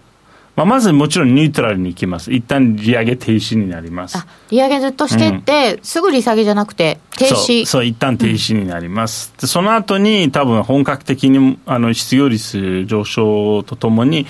[0.56, 2.32] まあ、まずもちろんニュートラルに行きます。
[2.32, 4.18] 一旦利上げ停止になります。
[4.18, 14.28] あ利上げずっとしてって、すぐ利下げじゃなくて停そう止そう一旦停止になります、でその後に多分本格的にあの失業率上昇とともに、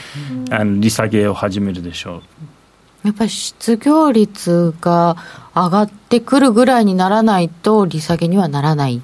[0.50, 2.22] あの利下げを始めるでしょう。
[3.08, 5.18] やっぱり失業率が
[5.54, 9.02] 上がってくるぐらいにならないと利下げにはならない。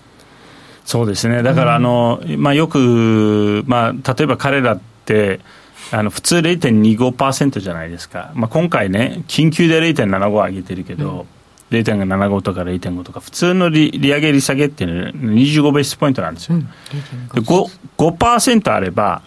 [0.86, 1.44] そうですね。
[1.44, 5.42] だからあの、まあ、よく、まあ、例えば彼らって
[5.92, 11.26] あの普通0.25%じゃないですか、まあ、今回ね緊急で0.75上げてるけど、
[11.72, 19.22] 0.75とか0.5とか普通の利利上げ利下げっていうのは25ベースポイントなんですよ、で 5%, 5あれば、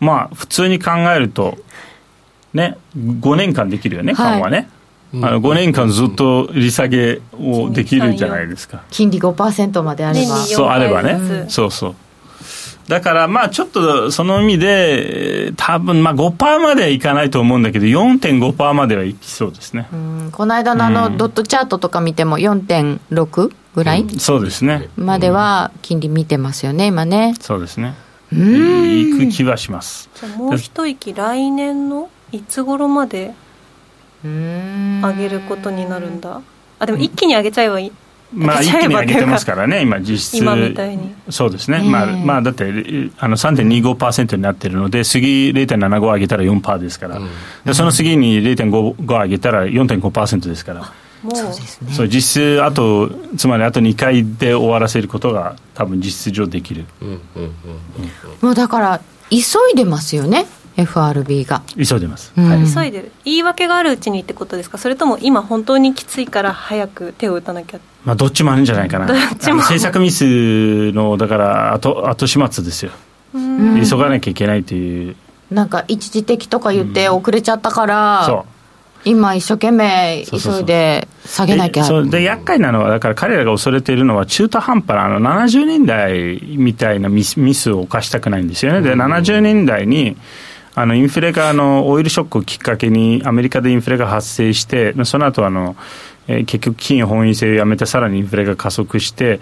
[0.00, 1.58] まあ、普通に考えると、
[2.54, 4.32] ね、5年間できるよね、はい。
[4.32, 4.68] 緩和ね。
[5.14, 8.82] あの5年間ずっと利下げをできるじゃないですか。
[8.90, 10.36] 金利5%まであれば。
[10.36, 11.94] そうあればね、うんそうそう。
[12.88, 19.86] だからまあちょっとその意味で、えー多分まあ5%まではいかないと思うんだけど、4.5%まではいきそうですね。
[19.92, 20.30] うん。
[20.32, 24.88] この間のあのドットチャートとか見ても4.6ぐらいそうですね。
[24.96, 27.34] までは金利見てますよね今ね。
[27.40, 27.94] そうですね。
[28.32, 29.00] うん。
[29.00, 30.08] いく気はします。
[30.14, 33.34] じゃあもう一息来年のいつ頃まで
[34.24, 36.40] 上上げることになるんだ？
[36.78, 37.92] あでも一気に上げちゃえばいい
[38.34, 40.44] まあ一気に上げてますからね、今実質。
[41.30, 41.82] そうですね。
[41.82, 42.64] まあ、まあだって、
[43.18, 47.20] あの3.25%になってるので、次0.75上げたら4%ですから。
[47.64, 50.92] でその次に0.5上げたら4.5%ですから。
[51.22, 57.52] もうそうですねそう実質あとつまりあと2回で終わらせることが多分実質上できるうんうんうん
[58.40, 59.36] もうだから急
[59.72, 62.48] いでますよね FRB が、急いでます、うん。
[62.48, 62.66] はい。
[62.66, 63.12] 急いでる。
[63.24, 64.78] 言い訳があるうちにってことですか？
[64.78, 67.80] それとも今本当にきついから早く手を打たなきゃ？
[68.04, 69.06] まあ、どっちもあるんじゃないかな。
[69.06, 72.92] 政策ミスのだから後後始末ですよ、
[73.34, 73.84] うん。
[73.84, 75.16] 急がなきゃいけないという、
[75.50, 78.52] なんか一時的とか言って遅れちゃったから、そう。
[79.04, 81.82] 今一生懸命急いで下げなきゃ。
[81.82, 88.80] でそうで厄介なのはだから彼らが恐れているのは中途半端なあの70年代みたいなミスミスを犯したくないんですよね。
[88.80, 90.16] で70年代に
[90.74, 95.76] あのインフレがあのオイルショックをきっかけにアメリカでインフレが発生してその後あの、
[96.28, 99.40] えー結局金融本位制をやめてさらにインフレが加速して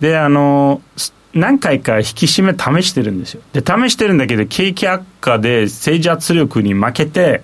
[0.00, 3.42] であのす何回か引き締め試してるんですよ。
[3.52, 7.42] で試してるんだけど景気悪化で政治圧力に負けて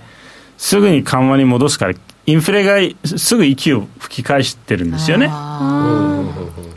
[0.57, 1.95] すぐに緩和に戻すから
[2.27, 5.29] インフレがすぐ息を吹き返してるんですよね。
[5.31, 6.25] あ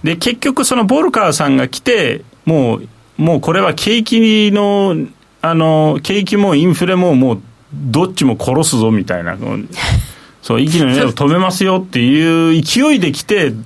[0.04, 4.96] で結局そのボルカーさんが来てもうもうこれは景気の
[5.42, 7.42] あの景気もインフレももう
[7.74, 9.38] どっちも殺すぞみたいな。
[10.42, 13.64] そう息の根を止めますよっていう勢いで来てーうん。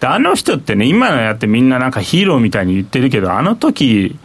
[0.00, 4.16] であの人ってね今のやってみんななんかヒーローみたいに言ってるけどあの時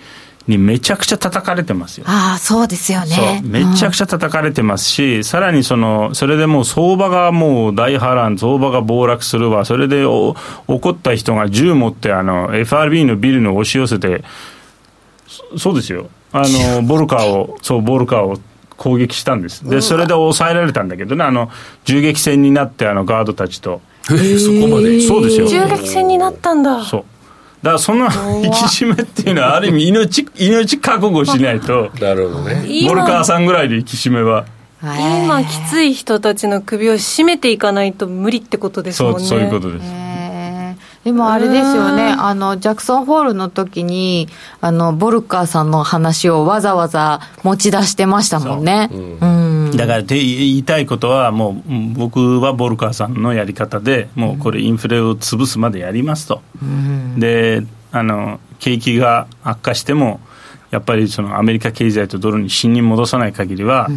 [0.47, 2.05] にめちゃくちゃ叩かれてますよ。
[2.07, 3.41] ああそうですよね。
[3.43, 10.35] めちゃくちゃ叩かれてますし、さらにそのそれでもう相場がもう大波乱、相場が暴落するわ、それでお
[10.67, 14.23] 怒った人が銃持ってあの FRB のビルに押し寄せて、
[15.27, 18.39] そそうですよ、あのボルカーを、そう、ボルカーを
[18.77, 21.49] 攻撃したんです、でそれで抑えられたんだけどね、あの
[21.85, 24.99] 銃撃戦になって、あのガードたちと、えーそこまで？
[25.01, 25.47] そうですよ。
[25.47, 26.83] 銃撃戦になったんだ。
[26.83, 27.03] そう。
[27.61, 28.11] だからその引
[28.43, 28.47] き
[28.85, 32.65] 締めっていうのは、ある意味命、命覚悟しないと、なるほどね。
[32.87, 34.45] ボルカー今さんぐらいで引き締めは。
[34.81, 39.19] 今きつい人たちの首を絞めていかないと無理ってことですもんね。
[39.19, 39.85] そうそういうことです。
[41.03, 44.27] えーでもあれですよね、あのジャクソンホールの時に
[44.59, 48.89] あのボルカーさんの話をわざわざ持ち出してましたもんね。
[48.91, 49.01] そう。
[49.01, 49.25] う
[49.69, 49.71] ん。
[49.75, 56.41] だからで言いたいことは、もううん僕はボルカーさんのやり方で、もうこれ、インフレを潰すまでやりますと、
[57.17, 60.19] であの景気が悪化しても、
[60.69, 63.89] やっぱりそのアメリカ経済とドルに信任戻さない限りは、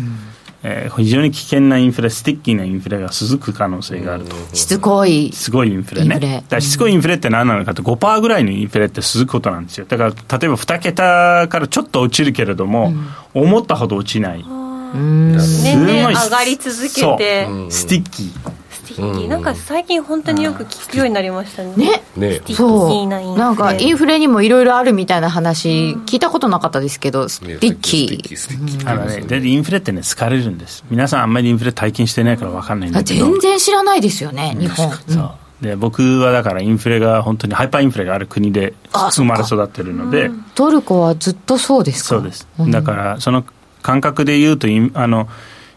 [0.67, 4.35] えー非常に危険なインフレ、 sticky なインフレが続く可能性があると。
[4.55, 5.31] しつこい。
[5.33, 6.19] すごいインフレね。
[6.19, 9.85] レだからしつこいインフレって何なのかと、5%ぐらいのインフレって続くことなんですよ。
[9.87, 12.95] だから、例えば2桁からちょっと落ちるけれども、
[13.35, 14.41] 思ったほど落ちない。
[14.41, 21.87] うん年すごい々上がり続けて sticky。sticky なんか最近本当によく聞くようになりましたねね。
[21.87, 23.47] ね sticky そーなインフレう。
[23.47, 30.85] なんかインフレにもいろいろあるみたいな話、聞いたことなかったですけど、 sticky。stiッキーあのね、でインフレってね、好かれるんです。
[30.91, 33.25] 皆さんあんまりインフレ体験してないから分かんないんあだけど。
[33.27, 34.91] 全然知らないですよね、日本。
[35.09, 42.09] そうで僕はだからインフレが本当にハイパーインフレがある国であ生まれ育ってるので、トルコはずっとそうですか？
[42.09, 42.47] そうです。
[42.59, 43.45] だからその
[43.81, 45.27] 感覚で言うとインあの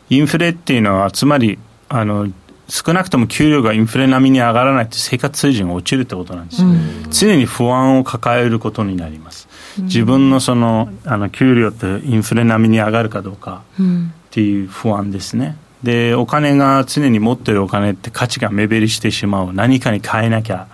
[0.09, 2.27] インフレっていうのはつまりあの
[2.69, 6.67] 少なくとも給料がインフレ並みに上がらないと生活水準が落ちるってことなんですよ、
[7.09, 9.47] 常に不安を抱えることになります。
[9.79, 14.13] 自分のそのあの給料ってインフレ並みに上がるかどうかうん。
[14.27, 15.57] っていう不安ですね。
[15.83, 19.53] でお金が常に持ってるお金って価値が目減りしてしまう。
[19.53, 20.67] 何かに変えなきゃ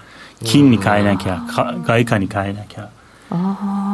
[0.43, 2.89] 金に変えなきゃか外貨に変えなきゃ。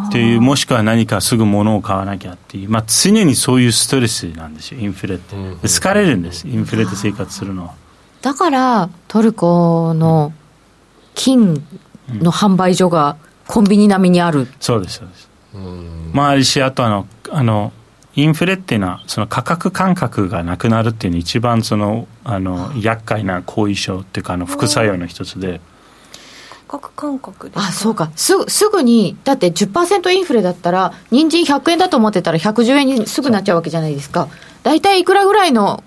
[0.08, 5.36] っていうもしくは何かすぐ物を買わなきゃっていう、まあ、常にそういうストレスなんですよインフレって。
[5.36, 7.74] で疲れるんですインフレで生活するのは
[8.21, 10.34] だからトルコの
[11.15, 11.63] 金
[12.10, 14.47] の販売所がコンビニ並みにある。
[14.60, 17.71] そうですそうですうんまあしあとあのあの
[18.15, 25.62] インフレっていうのはその価格感覚がなくなるっていうのが一番そのあの厄介な後遺症っていうかあの副作用の一つで
[26.69, 28.12] 価格感覚ですあ、そうか。
[28.15, 34.27] すぐ、すぐに、だって10%インフレだったら、人参100円だと思ってたら110円にすぐなっちゃうわけじゃないですか。
[34.62, 35.84] 大体いくらぐらいの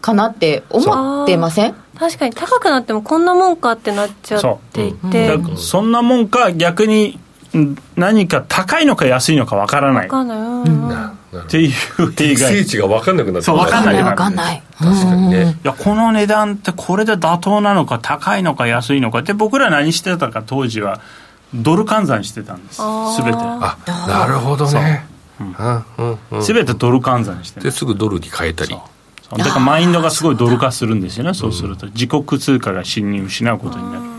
[0.00, 1.74] かなって思ってません？
[1.98, 7.18] 確かに高くなってもこんなもんかってなっちゃっていて、だからそんなもんか逆に
[7.56, 10.04] ん何か高いのか安いのかわからない。
[10.04, 11.40] わかんない、うん。
[11.40, 11.70] っていう
[12.10, 14.02] 映適画い正値が分かんなくなって分かんない。
[14.02, 14.62] わかんない。
[14.78, 15.58] 確かにね。
[15.62, 21.00] やこの値段ってこれで妥当なのか高いのか安いのかって僕ら何してたか当時は
[21.52, 22.76] ドル換算してたんです。
[22.76, 22.80] す
[23.24, 23.38] べて。
[23.38, 23.76] あ
[24.08, 25.04] なるほどね。
[25.40, 25.44] う。
[25.44, 25.56] ん。
[25.98, 26.18] うん。
[26.30, 26.42] うん。
[26.42, 28.70] すべてドル換算してるですぐドルに変えたり。
[28.70, 28.80] そう
[29.36, 34.10] だからマインドがすごいドル化するんですよねそうすると自国通貨が信任を失うことになる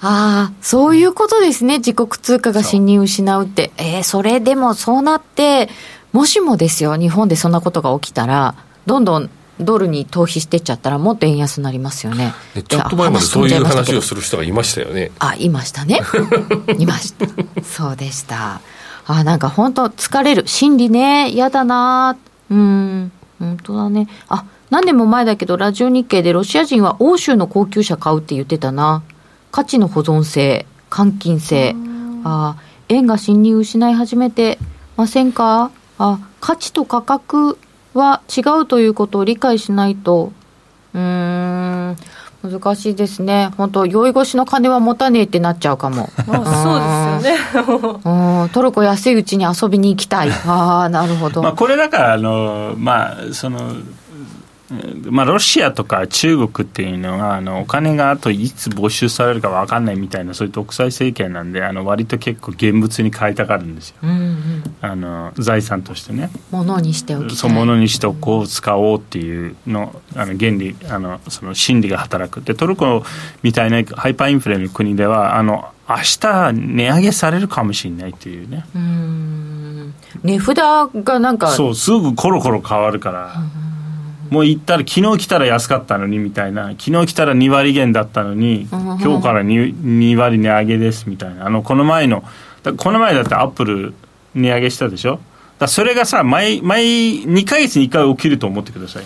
[0.00, 1.78] ああ、そういうことですね。
[1.78, 3.72] 自国通貨が信任を失うって。
[3.78, 5.68] えー、それでもそうなって、
[6.12, 8.54] もしもですよ、日本でそんなことが起きたら、
[8.86, 12.32] どんどんドルに逃避してっちゃったら、もっと円安になりますよね。
[12.54, 14.20] ねちょっと前までそういう話をする。
[14.20, 16.00] る人がいましたよねあ、いましたね。
[16.78, 17.26] いました。
[17.64, 18.60] そうでした。
[19.06, 20.46] あ、なんか本当疲れる。
[20.46, 22.16] 心理ね、嫌だな
[22.50, 24.06] うん、本当だね。
[24.28, 29.02] あ、何年も前だけど、ラジオ日経でロシア人は欧州の高級車買うって言ってたな。
[29.50, 31.74] 価値の保存性、換金性。
[32.24, 32.56] あ、
[32.88, 34.58] 円が信任失い始めて
[34.96, 35.70] ませんか？
[35.98, 37.58] あ、価値と価格
[37.94, 40.32] は違うということを理解しないと。
[40.94, 41.96] うーん。
[42.40, 43.50] 難しいですね。
[43.56, 46.08] 本当酔い越しの金は持たねえってなっちゃうかも。
[46.28, 50.30] あそうですよねうんトルコ安いうちに遊びに行きたい。
[50.30, 51.42] ああ、なるほど。
[51.42, 53.72] まあ、これだからあの、まあ、その
[55.10, 64.62] まあ、ロシアとか中国っていうのはあのお金があといつ没収されるか分かんないみたいなそういう独裁政権なんであの割と結構現物に買いたがるんですようんうん。
[64.82, 67.34] あの財産としてね物にしておき。
[67.34, 73.02] そう物にしておこう使おうっていうのあの原理あのその心理が働くでトルコ
[73.42, 79.38] みたいなハイパーインフレの国ではあの明日値上げされるかもしれないっていうねうーん。
[80.22, 83.42] 値札がなんか、そうすぐコロコロ変わるから、
[84.30, 86.68] もう行ったら昨日来たら安かったのにみたいな。
[86.78, 88.80] 昨日来たら2割減だったのに、うん。
[89.00, 91.46] 今日から 2, 2割値上げですみたいな。
[91.46, 92.22] あのこの前の
[92.62, 93.94] だこの前だってアップル
[94.34, 95.20] 値上げしたでしょ？
[95.58, 99.04] だそれがさ毎毎2か月に1回起きると思ってください。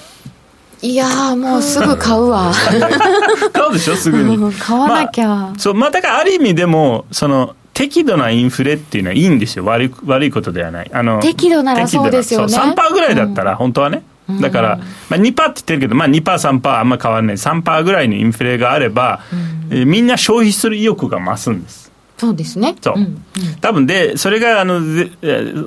[0.85, 2.53] いやーもうすぐ買うわ。
[3.53, 3.95] 買うでしょ？
[3.97, 4.37] すぐに。
[4.37, 5.29] うん買わなきゃ。
[5.29, 9.65] まあそうまあだからある意味でもその適度なインフレっていうのはいいんですよ。
[9.65, 10.91] 悪い悪いことではない。
[10.93, 12.49] あの適度ならそうですよね。
[12.53, 14.03] そう3%ぐらいだったら本当はね、
[14.41, 17.37] だから、まあ、2%って言ってるけど、まあ、2%、3%あんま変わらない。
[17.37, 19.53] 3%ぐらいのインフレがあれば、えー
[19.87, 21.91] みんな消費する意欲が増すんです。
[22.19, 22.77] そうですね。
[22.81, 23.25] そう、ん。
[23.61, 24.81] 多分でそれがあの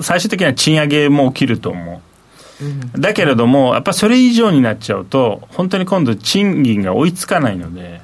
[0.02, 2.02] 最終的には賃上げも起きると思
[2.96, 8.02] う、だけれどもやっぱそれ以上になっちゃうと本当に今度賃金が追いつかないので、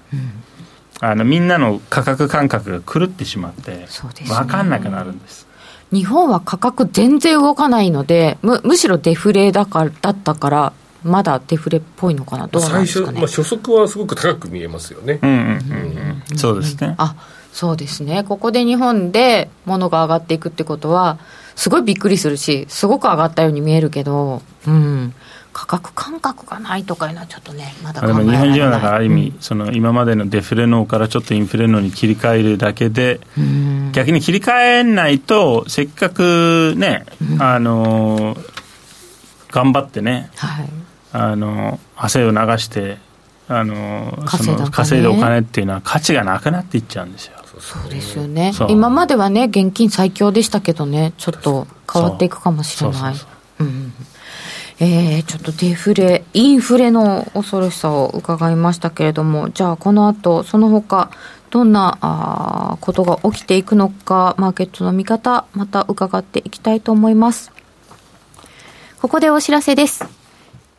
[0.99, 3.85] あのみんなの価格感覚が狂ってしまって
[4.25, 4.35] ね。
[4.35, 5.47] 分かんなくなるんです
[5.91, 10.73] 日本は価格全然動かないので、むむしろデフレだからだったから、
[11.03, 13.19] まだデフレっぽいのかな、どうなん最初、ですかね。
[13.19, 15.43] まあ、初速はすごく高く見えますよね、うんうんうん
[16.31, 16.37] うん。
[16.37, 17.15] そうですね、あ
[17.51, 21.19] そうですね、ここで日本で物が上がっていくってことは、
[21.55, 25.13] すごいびっくりするし、すごく上がったように見えるけど、うん、
[25.53, 28.37] 価格感覚がないとかいうのは、ちょっとね、まだ考えでもられない。
[28.37, 33.91] 日本人はだからある意味、その今までのデフレ能からちょっとインフレ能に切り替えるだけで、うん。
[33.91, 37.05] 逆に切り替えないとせっかくね、
[37.39, 38.37] あの
[39.51, 40.69] 頑張ってねはい、
[41.11, 42.97] あの汗を流して
[43.49, 44.65] あの稼いだお金。
[44.65, 47.33] その稼いだお金っていうのは価値がなくなっていっちゃうんですよ。
[47.59, 48.53] そうですよね。
[48.53, 48.71] そう。
[48.71, 52.99] 今まではね、現金最強でしたけどね、ちょっと変わっていくかもしれない。
[52.99, 53.25] そうそ
[53.59, 53.63] う。
[53.65, 53.93] うん
[54.83, 61.11] えーちょっとデフレ、インフレの恐ろしさを伺いましたけれども、じゃあこの後、その他、
[61.51, 67.51] どんなあことが起きていくのか、マーケットの見方、また伺っていきたいと思います。
[68.99, 70.03] ここでお知らせです。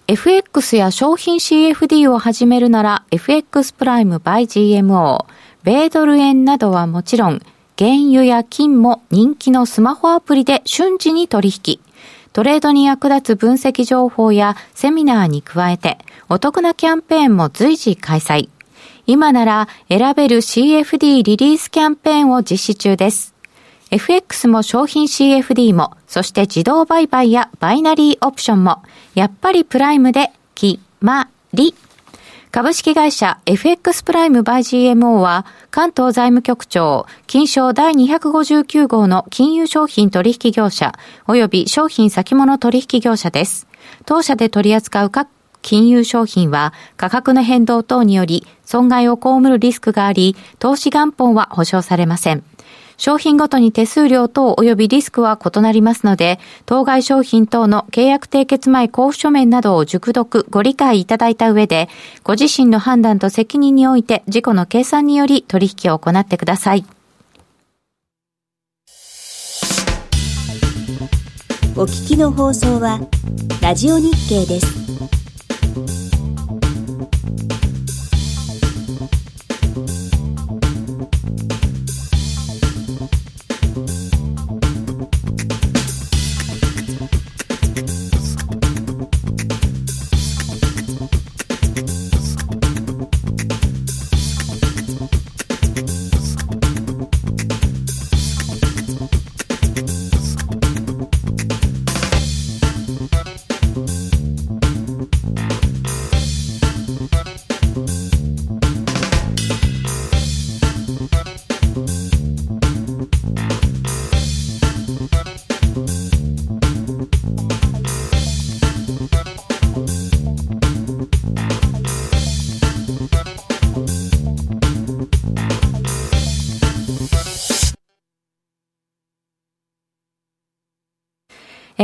[0.08, 4.48] FX や商品 CFD を始めるなら FX プライム by
[4.80, 5.26] GMO、
[5.62, 7.40] 米ドル円などはもちろん、
[7.78, 11.78] 原油や金も人気のスマホアプリで瞬時に取引。
[12.32, 18.48] トレードに役立つ分析情報やセミナーに加えて、お得なキャンペーンも随時開催。
[19.06, 23.34] 今なら選べる CFD リリースキャンペーンを実施中です。
[23.90, 28.82] FX も商品 CFD も、そして自動売買やバイナリーオプションも、
[29.14, 31.74] やっぱりプライムで決まり。
[32.52, 40.92] 株式会社 FX プライムバイ GMO は関東財務局長金賞第259号の金融商品取引業者
[41.26, 43.66] 及び商品先物取引業者です。
[44.04, 45.30] 当社で取り扱う各
[45.62, 52.44] 金融商品は価格の変動等により損害を被るリスクがあり投資元本は保証されません。
[53.02, 61.88] 商品ごとに手数料等及びリスクは異なりますので、当該商品等の契約締結前交付書面などを熟読、ご理解いただいた上で、
[62.22, 66.84] ご自身の判断と責任において、自己の計算により取引を行ってください。
[71.74, 73.00] お聞きの放送は、
[73.60, 76.21] ラジオ日経です。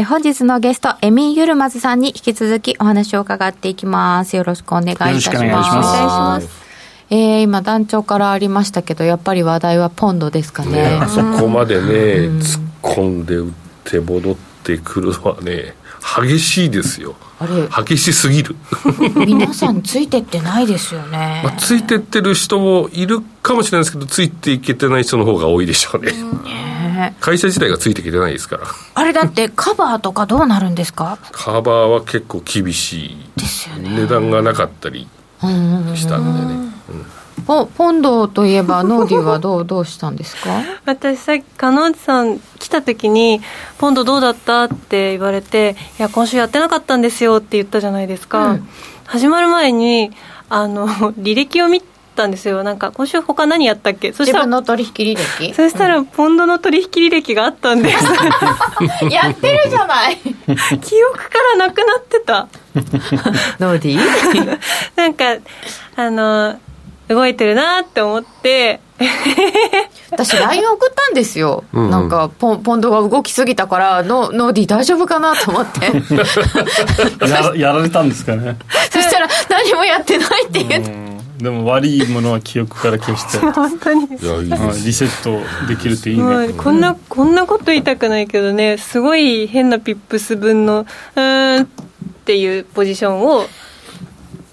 [0.09, 4.37] 本日のゲスト、エミー・ユルマズさんに引き続きお話を伺っていきます。
[4.37, 5.37] よろしくお願いいたします。
[5.37, 6.49] お願いします。
[7.11, 10.73] えー、今、団長からありましたけど、やっぱり話題はポンドですかね。
[10.73, 11.91] ねあそこまでね、
[12.39, 13.53] 突っ込んで打っ
[13.85, 17.15] て戻ってくるのはね、激しいですよ。
[17.39, 17.69] あれ？
[17.85, 18.57] 激しすぎる
[19.15, 26.78] 皆さんついてってないですよね、 まあ、ついてってる人もいるかもしれないですけどついていけてない人の方が多いでしょうね、ね
[27.21, 28.67] 会社自体がついてきてないですから。
[28.95, 31.19] あれだって カバーとかどうなるんですか？
[31.33, 33.17] カバーは結構厳しい。
[33.37, 33.91] ですよね。
[33.91, 35.07] 値段がなかったり
[35.95, 37.07] したんでね、うん
[37.47, 40.51] ポポンドといえばノーディはどうどうしたんですか？
[40.85, 43.41] 私さっき加納さん来た時に
[43.79, 48.69] 「ポンドどうだった?」って言われて「いや今週やってなかったんですよ」って言ったじゃないですか、うん、
[49.07, 50.11] 始まる前に
[50.51, 50.89] あの
[51.19, 51.81] 履歴を見
[52.19, 52.65] たんですよ。
[52.65, 54.13] なんか今週他何やったっけ？
[54.13, 55.55] そしたら自分の取引履歴？
[55.55, 58.05] そしたら、ポンドの取引履歴があったんです。
[59.09, 60.19] やってるじゃない。
[60.83, 62.49] 記憶からなくなってた。
[63.61, 64.59] ノーディ
[64.97, 65.37] なんか
[65.97, 66.59] あの
[67.09, 68.81] 動いてるなって思って。
[70.11, 75.87] 私 LINE 送ったんですよ、うんうん、なんかポンポンドが動きすぎたからノノーディ大丈夫かなと思って。
[77.29, 78.57] ややられたんですかね。
[78.91, 81.08] そしたら何もやってないって言って
[81.39, 83.39] でも悪いものは記憶から消して。
[83.53, 84.09] 本当に。
[84.09, 86.19] リセットできるっていい。
[86.19, 91.67] ねこんなこんなこと言いたくないけどねすごい変なピップス分のうんっ
[92.25, 93.47] ていうポジションをっ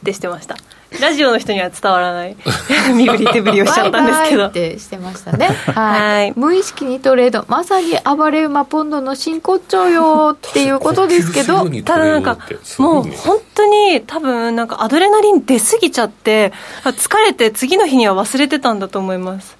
[0.05, 0.55] てしてました
[1.01, 2.35] ラジオの人には伝わらない。
[2.95, 4.45] 身振り手振りをしちゃったんですけど。
[4.47, 5.47] ってしてましたね。
[5.47, 6.33] はい。
[6.35, 7.45] 無意識にトレード。
[7.47, 11.69] まさに暴れ馬ポンドの真骨頂よっていうことですけど。
[11.83, 12.37] ただなんか
[12.77, 16.51] もう本当に多分なんかアドレナリン出過ぎちゃって
[16.83, 19.57] 疲れて次の日には忘れてたんだと思います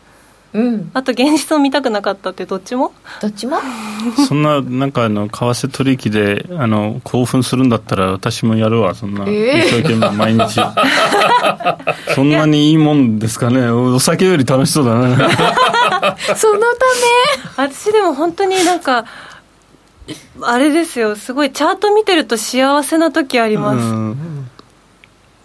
[0.55, 2.93] うん、あと現実を見たくなかったってどっちも？
[3.21, 3.57] どっちも？
[4.25, 10.61] そんななんかあの為替取引であの興奮するんだったら私もやるわそんな、一生懸命毎日。
[12.15, 13.67] そんなにいいもんですかね。
[13.69, 15.17] お酒より楽しそうだね
[16.37, 16.67] そのた
[17.57, 17.67] め？
[17.67, 19.03] 私でも本当になんか
[20.41, 21.17] あれですよ。
[21.17, 24.49] すごいチャート見てると幸せな時あります、うん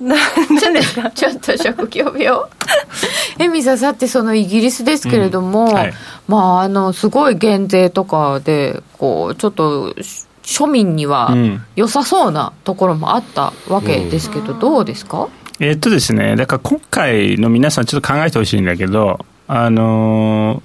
[0.01, 1.11] 何ですか？
[1.11, 2.41] ちょっと職業病？
[3.39, 5.75] エミささってそのイギリスですけれども、うん。
[5.75, 5.93] はい、
[6.27, 9.95] まああのすごい減税とかでこうちょっと
[10.43, 11.35] 庶民には
[11.77, 15.29] 良さそうなところもあったわけですけど、うん、どうですか？
[15.61, 20.63] えー、っとですねだから今回の皆さんちょっと考えてほしいんだけどあの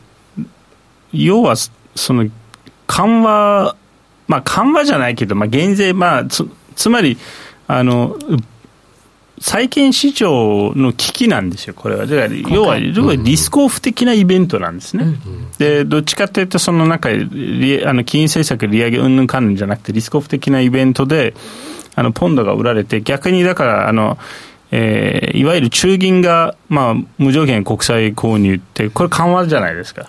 [1.11, 1.55] 要は
[1.95, 2.27] その
[2.87, 3.75] 緩和
[4.29, 7.17] まあ緩和じゃないけど、まあ、減税まあつつまり
[7.67, 8.17] あの
[9.39, 12.05] 債券市場の危機なんですよ、これは。
[12.05, 15.15] だから要は、リスクオフ的なイベントなんですね。
[15.57, 21.33] で、どっちかというと、その中で、あの金融政策利上げうんぬんかんぬんじゃなくて、リスクオフ的なイベントで、
[21.95, 24.17] あのポンドが売られて、逆にだから、あの、
[24.71, 30.07] えー、いわゆる中銀が、まあ、無条件国債購入って、これ緩和じゃないですか。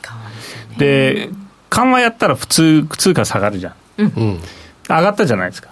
[0.79, 1.31] で、
[1.69, 3.75] 緩和やったら普通、通貨下がるじゃん。
[3.99, 4.41] うん、
[4.89, 5.69] 上がったじゃないですか。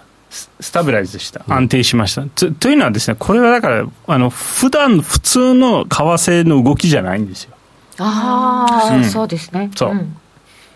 [0.60, 2.22] スタビライズした、安定しました。
[2.22, 7.54] とというのはですね、これはだから、あの普段普通の為替の動きじゃないんですよ。
[7.98, 9.70] ああ、うん、そうですね。
[9.76, 10.16] そう、うん、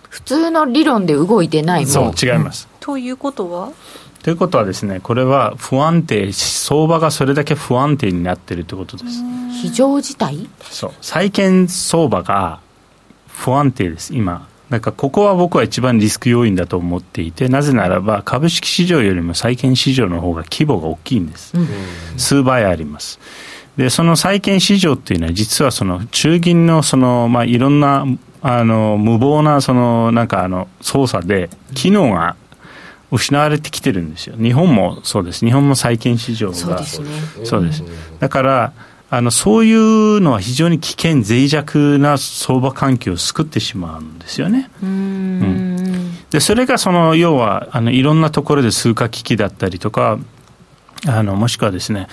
[0.08, 2.68] 普通の理論で動いてないもんそう、違います。
[2.80, 3.72] ということは？
[4.22, 9.22] ということはですね、これは不安定、相場がそれだけ不安定になっているということです。
[9.62, 10.48] 非常事態？
[10.70, 10.92] そう。
[11.00, 12.60] 債券相場が
[13.28, 14.47] 不安定です、今。
[14.70, 21.56] だからここは僕は一番リスク要因だと思っていて、なぜならば株式市場よりも債券市場の方が規模が大きいんです。
[21.56, 21.68] うん、
[22.18, 23.18] 数倍あります。
[23.78, 28.04] で、その債券市場っていうのは実はその中銀のその、まあ、いろんな、
[28.42, 32.36] あの、無謀なその、なんかあの、操作で、機能が
[33.10, 34.36] 失われてきてるんですよ。
[34.36, 35.44] 日本もそうです。
[35.46, 36.54] 日本も債券市場が。
[36.54, 37.08] そうですね。
[37.44, 37.84] そうです。
[38.18, 38.72] だから、
[39.10, 44.70] あのそういうのは非常に危険、脆弱な相場環境を作ってしまうんですよね。
[44.82, 50.18] うん、でそれがその要はあのいろんなところで通貨危機だったりとか、
[51.06, 52.08] あのもしくはですね、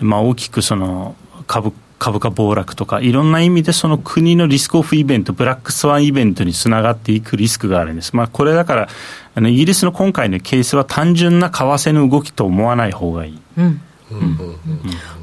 [0.00, 1.14] まあ、大きくその
[1.46, 8.16] 株株価暴落とか、いろんな意味でその国のリスクオフイベント、ブラックスワンイベントにつながっていくリスクがあるんです。
[8.16, 8.88] まあ、これだから、
[9.34, 13.38] あのイギリスの今回のケースは単純な為替の動きと思わない方がいい。
[13.58, 13.82] うん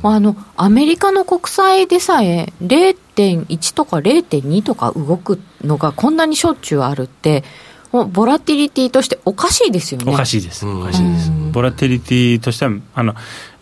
[0.04, 7.44] あのアメリカの国債でさえ0.1とか0.2とか動くのがこんなにしょっちゅうあるって
[7.92, 10.12] ボラティリティとしておかしいですよね。
[10.12, 10.68] おかしいです。
[10.68, 11.32] おかしいです。
[11.52, 13.16] ボラティリティとしては、あの、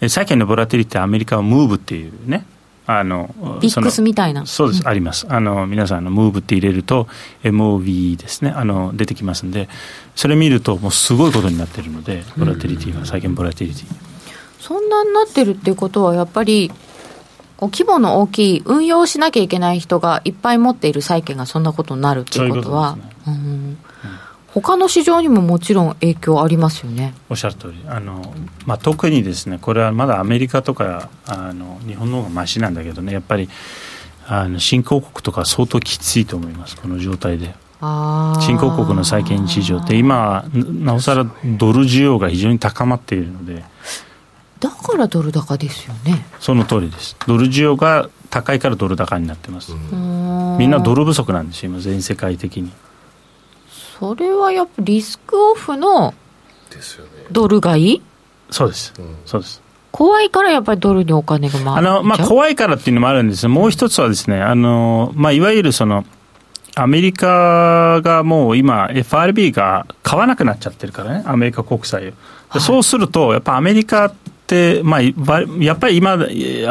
[0.07, 2.45] 債券のボラティリティアメリカはムーブっていうね、
[2.87, 4.45] あの、ビックスみたいな。
[4.45, 5.25] そうです、うん、あります。
[5.29, 7.07] あの、皆さん、の、ムーブって入れると、
[7.43, 9.69] MOV ですね、あの、出てきますんで、
[10.15, 14.14] それ見ると、もうすごいことになってるので、ボラティリティは、債券ボラティリティ。
[14.65, 14.89] そん。
[14.89, 16.71] なになってるっていうことは、やっぱり、
[17.57, 21.63] こう規模の大きい、運用しなきゃいけない人がいっぱい持っている債券がそん。
[21.63, 22.97] なことになるっていうことは、
[23.27, 23.77] ううね、うん。
[24.55, 25.93] 他の市場にももちろん。
[25.95, 28.33] 影響ありますよねおっしゃる通りあの、
[28.65, 32.73] まあ、特にですねこれはまだアメリカとかあの日本の方がましなん。
[32.73, 33.49] だけどねやっぱり
[34.27, 37.53] あの新興国とか相当きついと思いますこの状態で
[38.41, 41.25] 新興国の債券市場って今なおさら
[41.57, 43.63] ドル需要が非常に高まっているので
[44.65, 46.25] だからドル高ですよね。
[46.39, 47.15] その通りです。
[47.27, 49.73] ドル需要が高いからドル高になってます。
[49.73, 52.71] みんなドル不足なんですよ今全世界的に。
[53.99, 56.15] それはやっぱリスクオフの
[57.31, 58.01] ドル買い、
[58.49, 59.61] そうです、うん、そうです。
[59.91, 63.47] 怖いからやっぱりドルにお金が回あの、まあ、怖いからっていうのもあるんです。
[63.47, 66.05] もう一つはですね、あの、まあ、いわゆるその、
[66.73, 72.11] アメリカがもう今、FRB が買わなくなっちゃってるからね、アメリカ国債を。
[72.49, 74.13] はい、そうすると、やっぱアメリカっ、
[74.83, 75.01] まあ、
[75.59, 76.17] やっぱり今あ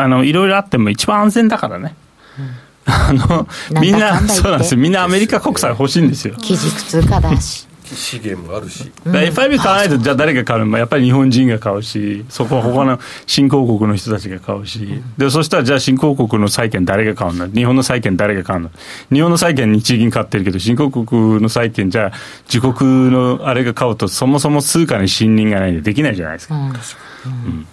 [0.09, 1.97] のいろいろあっても一番安全だからね、
[2.39, 2.51] うん、
[2.93, 3.49] あの
[3.81, 6.35] みんなそうなんですみんなアメリカ国債欲しいんですよ。
[6.37, 10.79] 基軸通貨だし資源もあるし、うん、FIB 買わないとじゃあ誰が買うの？
[10.79, 17.49] やっぱり日本人が買うしそこは他の新興国の人たちが買うし、でそしたらじゃあ新興国の債券誰が買うの？
[17.49, 18.71] 日本の債券誰が買うの？
[19.13, 22.13] 日本の債券日銀買ってるけど新興国の債券じゃあ
[22.53, 26.55] 自国のあれが買うとそもそも通貨に信任がないんでできないじゃないですか。
[26.55, 27.67] うん。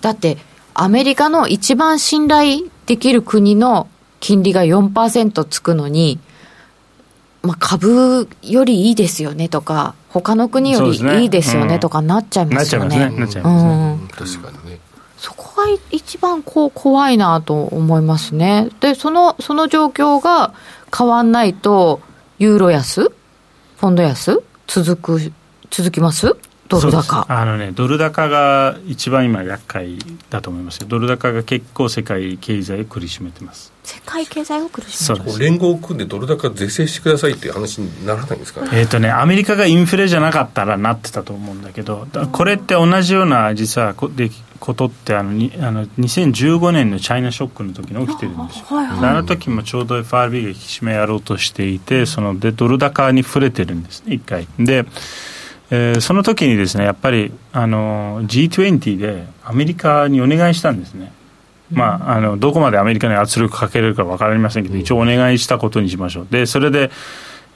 [0.00, 0.38] だって
[0.74, 3.88] アメリカの一番信頼できる国の
[4.20, 6.18] 金利が4%つくのに、
[7.46, 13.10] まあ、株よりいいですよねとか、他の国よりいいですよねとかなっちゃいますよね。
[15.18, 18.68] そこが一番こう怖いなと思いますね。
[18.80, 20.52] で、その、その状況が
[20.96, 22.00] 変わんないと、
[22.38, 23.10] ユーロ安
[23.78, 25.32] ポンド安続く、
[25.70, 26.36] 続きます？
[26.68, 27.26] ドル高。
[27.28, 29.98] あのね、ドル高が一番今、厄介
[30.30, 33.72] だと思いますよ、ドル高が結構、世界経済を苦しめてます。
[33.84, 35.38] 世界経済を苦しめてます。
[35.38, 54.48] 連合を組んでドル高是正してくださいっていう話にならないんですか、ね、えーとね、アメリカがインフレじゃなかったらなってたと思うんだけど、これって同じような実はでことってあのにあの2015年のチャイナショックの時に起きてるんですよ、はいはい、あの時もちょうど FRB が引き締めやろうとしていて、そのでドル高に触れてるんですね、一回。
[54.58, 54.84] で
[55.70, 61.12] えー、その時にですねやっぱりあの G20 でアメリカにお願いしたんですね、
[61.70, 66.90] まあ、あのどこまでアメリカに圧力かけれるか分かりませんけど、一応お願いしたことにしましょう、でそれで、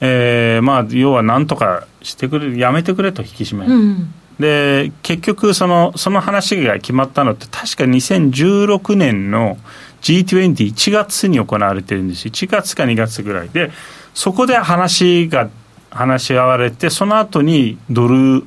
[0.00, 9.56] えーまあ、要はなんとかしてくれ、やめてくれと引き締め、うん、で結局その、その話が決まったのって、確か2016年の
[10.02, 13.48] G21 月に行われてるんですよ、1月か2月ぐらい。
[13.50, 13.70] で、
[14.14, 15.48] そこで話が
[15.90, 18.44] 話し合われてその後にドル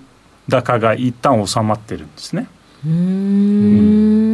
[0.49, 2.47] 高が一旦収まってるんですね。
[2.85, 4.33] うん。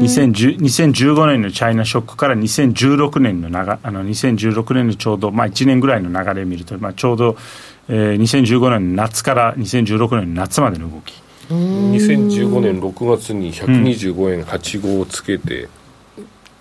[0.00, 7.36] 2015年のチャイナショックから2016年の長あの2016年のちょうど、まあ、1年ぐらいの流れを見ると、まあ、ちょうど、
[7.88, 11.22] えー、2015年の夏から2016年の夏までの動き。
[11.48, 15.70] 2015年6月に125円85をつけて、うん、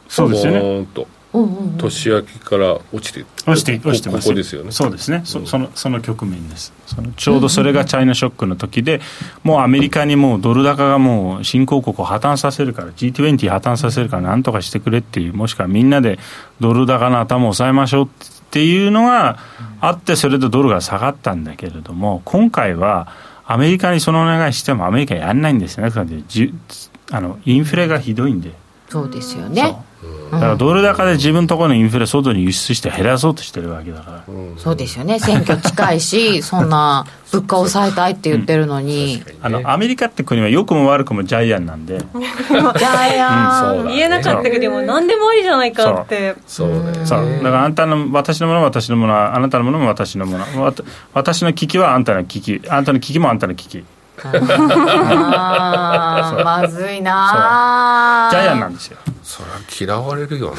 [0.10, 0.88] そうですよね
[1.34, 4.28] 年明けから落ちて落ちて落ちてます。
[4.28, 4.72] ここですよね。
[4.72, 6.72] そうですね、そそのその局面です。
[6.86, 9.02] そのちょうどそれがチャイナショックの時で
[9.44, 16.20] もうアメリカにもうドル高がもう新興国を破綻させるから G20 破綻させるからなんとかしてくれっていうもしくはみんなで
[16.60, 18.10] ドル高の頭を抑えましょうっ
[18.52, 19.40] ていうのが
[19.82, 23.08] あってそれでドルが下がったんだけれども今回は
[23.46, 25.92] アメリカにそのお願いしてもアメリカやらないんですよね。
[27.12, 28.54] あのインフレがひどいんで。
[28.90, 29.76] そうですよね
[30.34, 35.20] だからドル高で自分のところのインフレ外に輸出して減らそうとしてるわけだから、うん、そうですよね。
[35.20, 42.00] 選挙近いし そんな物価を抑えたいって言ってるのに、うん、あのアメリカって国は良くも悪くもジャイアンなんで。
[42.00, 46.36] ジャイアン、うん、言えなかったけども何でもありじゃないかって。
[46.48, 46.70] そう。
[46.70, 47.06] ね。
[47.06, 47.26] そう。
[47.44, 50.46] だからあんたの私のものは私のものはあなたのものも私のもの。
[51.14, 52.62] 私の危機はあんたの危機。
[52.70, 53.80] あんたの危機もあんたの危機。
[53.80, 54.03] あ
[56.44, 58.98] まずいなジャイアンなんですよ。
[59.24, 60.58] それは嫌われるよね。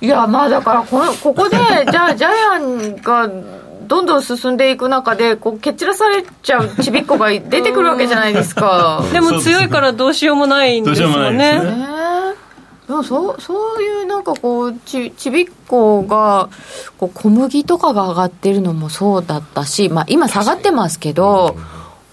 [0.00, 1.56] いやまあだからこここで
[1.90, 3.28] じゃあジャイアンが
[3.86, 9.04] どんどん進んでいく中でこう蹴っ散らされちゃうちびっこが出てくるわけじゃないですか。
[9.12, 11.60] でも強いからどうしようもないんですよね
[12.86, 16.48] そうそういうなんかこうちちびっこが
[16.98, 21.56] こう小麦とかが上がってるのもそうだったし、まあ、今下がってますけど、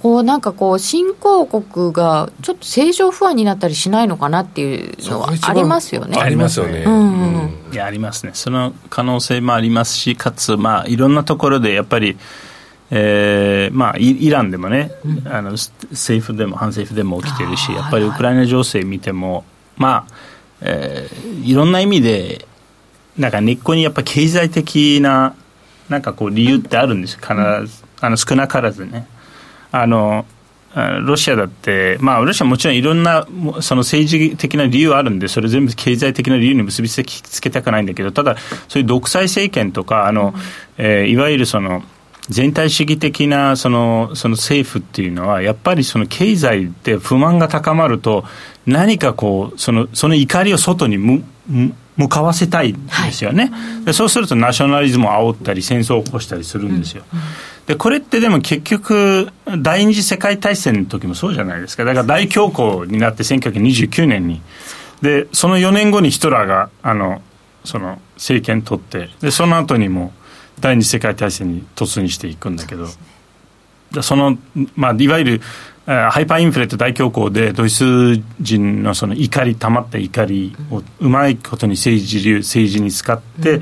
[0.01, 6.19] こうなんかこう新興国がちょっと正常不安になったりしないのかなっていうのはありますよね。
[6.19, 6.83] ありますよね。
[6.85, 8.31] うん、いやありますね。
[8.33, 12.17] その可能性もありますし、かつまあいろんなところでやっぱり。
[12.95, 19.45] えーまあ、イランでもね、うん、あの政府でも反政府でも起きてるし、やっぱりウクライナ情勢見ても、
[19.77, 20.13] まあ
[20.63, 22.47] えー、いろんな意味で
[23.17, 25.35] なんか根っこにやっぱ経済的な
[25.89, 29.07] なんかこう理由ってあるんです必ずあの少なからずね。
[29.71, 30.25] あの
[30.75, 33.27] ロシアだって、まあ、ロシアもちろんいろんな
[33.61, 37.03] その政治的な理由あるんで、それ全部経済的な理由に結びつ
[37.41, 38.37] けたくないんだけど、ただ、
[38.67, 40.33] そういう独裁政権とか、あの
[40.77, 41.83] えー、いわゆるその
[42.29, 48.23] 全体主義的なそのその政府っていうのは、やっぱりその経済で不満が高まると、
[48.65, 51.23] 何かこう、そのその怒りを外にむ
[51.97, 53.51] 向かわせたいんですよね、
[53.85, 57.03] はい、そうするとナショナリズムを煽ったり、戦争を起こしたりするんですよ。
[57.67, 64.41] でこれってでも結局、第二次世界大戦の時もそうじゃないですか、だから大恐慌になって1929年に、
[65.01, 67.21] でその4年後にヒトラーがあの
[67.65, 70.13] その政権取って、でその後にも
[70.59, 72.87] 第二次世界大戦に突入していくんだけど、
[74.01, 74.37] その、
[74.75, 75.41] まあ、いわゆる
[75.85, 83.61] ハイパーインフレと大恐慌でドイツ人のその怒り、たまった怒りをうまいことに政治流、政治に使って、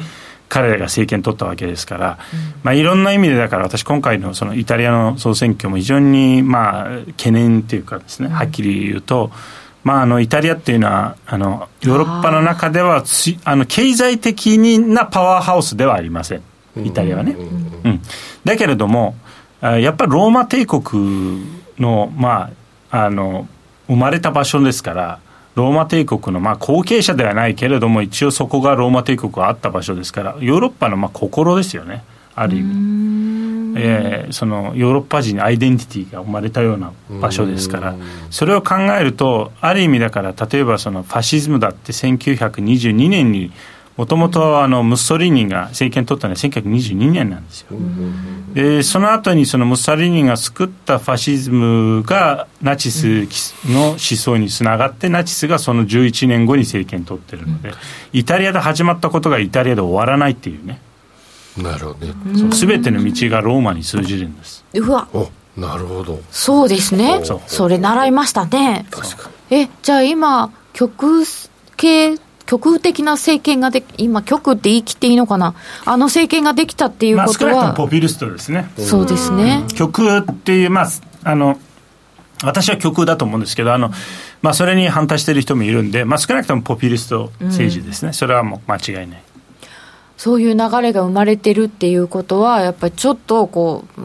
[0.51, 2.19] 彼らが政権取ったわけですから、
[2.61, 9.31] まあ、いろんな意味でだから私今回のそのイタリアの総選挙も非常にまあ懸念というかですね、はっきり言うと、
[9.85, 16.43] まあ、あのイタリアっていうのはあのヨーロッパの中ではつあの経済的なパワーハウスではありません
[16.77, 17.35] イタリアはね。
[17.83, 18.01] うん、
[18.43, 19.15] だけれども
[19.61, 21.45] やっぱりローマ帝国
[21.77, 22.51] の,、ま
[22.91, 23.47] あ、あの
[23.87, 25.19] 生まれた場所ですから
[25.55, 32.03] ローマ帝国のまあ後継者ではないけれども一応そこがローマ帝国があった場所ですからヨーロッパのまあ心ですよね。
[32.33, 37.95] ある意味、えー、そのヨーロッパ人にアイデンティティが生まれたような場所ですから
[38.29, 43.51] それを考えるとある意味だから例えばそのファシズムだって1922年に
[44.01, 47.67] もともとムッソリーニが政権取ったのは1922年なんですよ。
[48.55, 53.27] でその後にそのムッソリーニが作ったファシズムがナチス
[53.69, 57.73] の思想につながってナチスがその11年後に政権取ってるので
[58.11, 60.81] イタリアで始まったことがイタリアで終わらないっていうね。
[61.55, 62.15] なるほどね。
[62.49, 64.65] 全ての道がローマに通じるんです。
[64.73, 65.07] うわ。
[65.55, 66.19] なるほど。
[66.31, 67.21] そうですね。
[67.45, 68.87] それ習いましたね。
[69.51, 71.23] えじゃあ今極
[71.77, 72.17] 系
[72.51, 78.69] 極右的な政権がで今、極って言い切っていいのかな、あの政権ができたっていうことは、まあ、ポピュリストですね。
[78.77, 80.89] そうですね極右っていう、まあ、
[81.23, 81.57] あの
[82.43, 83.91] 私は極右だと思うんですけど、あの
[84.41, 89.23] まあ、それに反対している人もいるんで、まあ、少なくともポピュリスト政治ですね、うん、それはもう間違いない。
[90.17, 94.01] そういう流れが生まれてるっていうことは、やっぱりちょっとこう、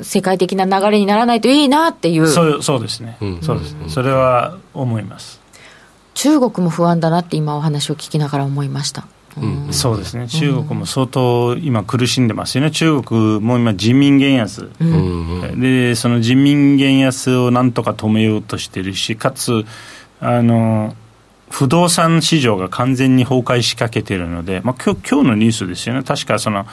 [0.00, 2.26] う世界的な流れにならないといいなっていう。
[2.26, 5.37] そうそうですね、うん、そうですね、それは思います。
[6.18, 9.06] 中国も不安だなって今お話を聞きながら思いました。
[9.40, 19.64] うん、そうですね、中国も相当今、苦しんでますよね、中国も今、人民元安、うん、でその人民元安をなんとか止めようとしてるし、かつ、
[20.20, 20.96] あの
[21.50, 26.66] 不動産市場が完全に崩壊しかけているので、まあ今日今日のニュースですよね、確かその、うん、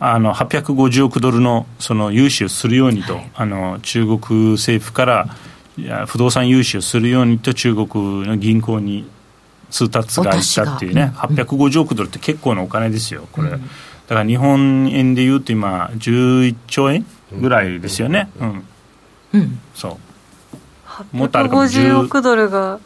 [0.00, 5.36] あの850億ドルのその融資をするようにと、はい、あの中国政府から
[6.06, 9.08] 不動産融資をするようにと中国の銀行に
[9.70, 13.50] 通達がいったっていうね、850億ドルって結構なお金ですよ、これ。
[13.50, 18.30] だから日本円でいうと今、11兆円ぐらいですよね。
[18.40, 18.64] うん。
[19.34, 19.98] うん、そ
[21.12, 21.16] う。
[21.16, 21.62] もっとあるかも
[22.00, 22.80] 億ドルが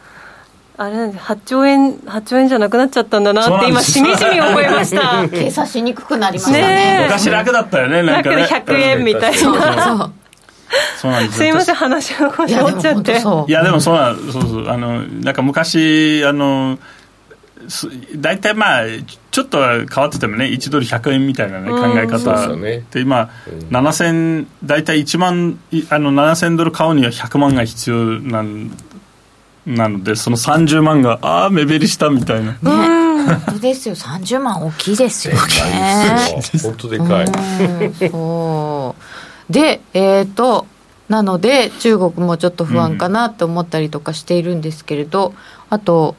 [0.76, 5.28] あれなんです8兆円8兆円じゃなくなっちゃったんだなって今しみじみ思いました。
[5.30, 7.04] 計算しにくくなりましたね。
[7.04, 8.44] 昔楽だったよねなんかね。
[8.50, 10.10] 100円みたいな
[11.00, 11.38] そうなんです。
[11.38, 13.12] すいません話を持っちゃって。
[13.48, 13.94] いやでもそう。
[13.94, 16.78] なんそうそうあのなんか昔あの
[18.16, 18.84] 大体まあ
[19.30, 22.56] ちょっと変わっててもね1ドル100円みたいな、ね、考え方。
[22.56, 23.30] で、今、
[23.70, 25.58] 7000大体1万
[25.90, 28.70] あの7000ドル買うには100万が必要なん
[29.66, 32.54] なのでその30万がああ目減りしたみたいな。
[33.22, 33.94] 本当ですよ。
[33.94, 35.40] 30万大きいですよね。
[36.62, 37.26] 本当でかい。
[38.10, 39.02] そう
[39.52, 40.66] でえっ、ー、と
[41.08, 45.34] なので中国もちょっと不安かなと思ったりとかしているんですけれど、
[45.68, 46.16] あと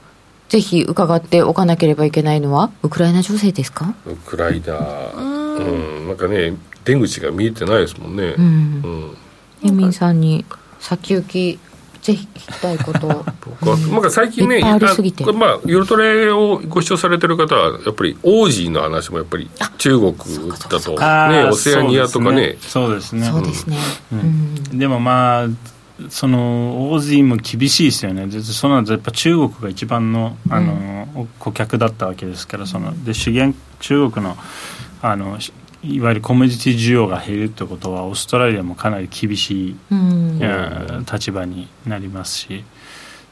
[0.50, 3.96] ぜひ伺っておかなければいけないのはウクライナ情勢ですか？
[4.06, 4.78] ウクライナ。
[5.16, 6.08] うん。
[6.08, 6.56] なんかね
[6.86, 8.36] 出口が見えてないですもんね。
[8.38, 9.18] うん、うん、
[9.64, 10.46] ユミンさんに
[10.80, 11.60] 先行き
[12.04, 13.08] ぜひ聞きたいこと。
[13.62, 14.78] 僕は、なんか最近ね、あ
[15.34, 20.14] まあ、ユルトレをご視聴されてる方は、やっぱりオージーの話もやっぱり中国
[20.70, 20.92] だと、
[21.32, 23.78] ね、オセアニアとかね、そうですね、そうですね、
[24.12, 25.48] うん、でもまあ、
[26.10, 34.38] そのオージーも厳しいですよね、そのやっぱ中国が一番のあの、うん、顧客だったわけですから、そので資源中国の
[35.02, 35.38] あの
[35.84, 42.64] いわゆるコモディティ需要が減るってことはオーストラリアもかなり厳しい、うん、立場になりますし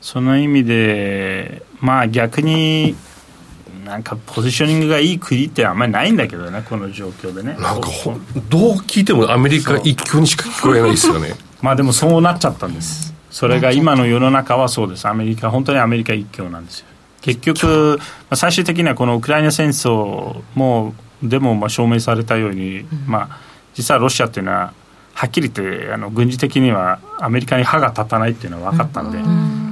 [0.01, 2.95] その意味でまあ逆に
[3.85, 7.55] なんかポジショニングがいい国ってあんまりないんだけどねこの状況でね。
[7.59, 7.89] なんか
[8.49, 11.35] どう聞いてもアメリカ一強にしか聞こえないですよね。
[11.61, 13.13] まあでもそうなっちゃったんです。
[13.29, 15.07] それが今の世の中はそうです。
[15.07, 16.85] アメリカ本当にアメリカ一強なんですよ。
[17.21, 17.99] 結局
[18.33, 20.93] 最終的にはこのウクライナ戦争も
[21.23, 23.39] でもまあ証明されたように、まあ、
[23.73, 24.73] 実はロシアっていうのは
[25.13, 29.19] はっきり言ってあの軍事的にはアメリカに歯が立たないっていうのは分かったんで、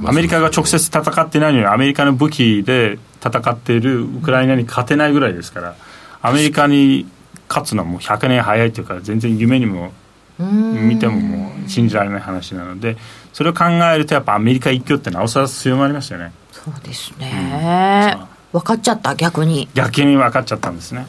[0.08, 5.76] アメリカが直接戦ってないのにアメリカの武器で戦っているウクライナに勝てないぐらいですから
[6.22, 7.06] アメリカに
[7.48, 9.92] 勝つのはもう100年早いというか全然夢にも
[10.38, 12.96] 見てももう信じられない話なので
[13.32, 16.32] それを考えるとやっぱアメリカ一強ってなおさら強まりましたよね。
[16.52, 18.16] そうですね、
[18.52, 19.68] うん、分かっちゃった逆に。
[19.74, 21.06] 逆に分かっちゃったんですね、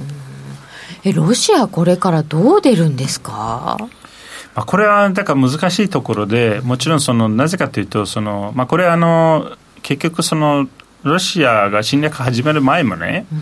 [1.04, 3.78] えロシアこれからどう出るんですか？
[4.54, 10.68] まあ、これはだから難しいところで、もちろんそのなぜかというと、そのまあ、これあの、結局その、
[11.04, 13.40] ロシアが侵略始める前もね、うん、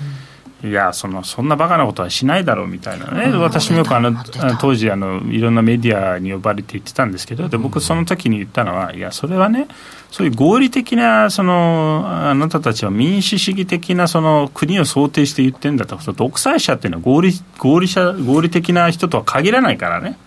[0.64, 4.14] いやその、そんなバカなことはしないだろうみたいなね、うん、私もよくあの
[4.60, 9.68] 当時あの、いろんなメディアに呼ばれて言ってたんですけど、で僕、その時に言ったのは、いや、それはね、
[10.12, 20.18] そういう合理的なそのあなたたちは民主主義的なその国を想定して言ってるんだと独裁者っていうのは合理合理者合理的な人とは限らないからね。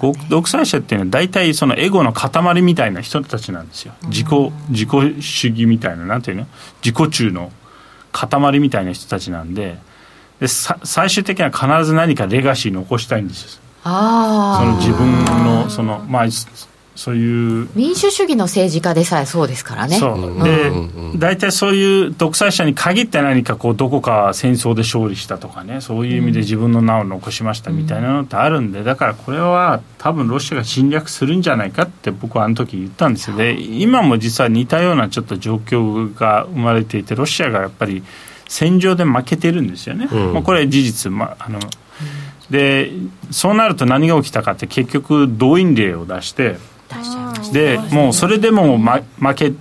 [0.00, 3.92] ね、独裁者っていうのは大体そのエゴの塊みたいな人たちなんですよ。
[4.04, 4.26] 自己
[4.70, 6.46] 自己主義みたいななんていうの？
[6.82, 7.52] 自己中の
[8.12, 9.78] 塊みたいな人たちなんで
[10.40, 13.60] で最終的には必ず何かレガシー残したいんですよ。
[13.82, 16.26] その自分のそのまあ
[16.96, 17.68] そういう。
[17.74, 19.96] 民主主義の政治家でさえそうですからね。
[19.96, 20.44] そう。
[20.44, 20.70] で
[21.16, 33.36] 大体、そういう独裁者に限って何かこうどこか戦争で勝利したとかねそういう意味で自分の名を残しましたみたいなのってあるんでだからこれは多分ロシアが侵略するんじゃないかって僕はあの時言ったんですよ。
[33.36, 38.02] で今も実は似たようなちょっと状況が生まれていてロシアがやっぱり
[38.48, 41.60] 戦場で負けてるんですよね、うん、まあ、これは事実、まあ、あの
[42.50, 42.90] で
[43.30, 46.56] そうなると何が起きたかって結局動員令を出して
[47.52, 49.52] でもうそれでも、ま、負け、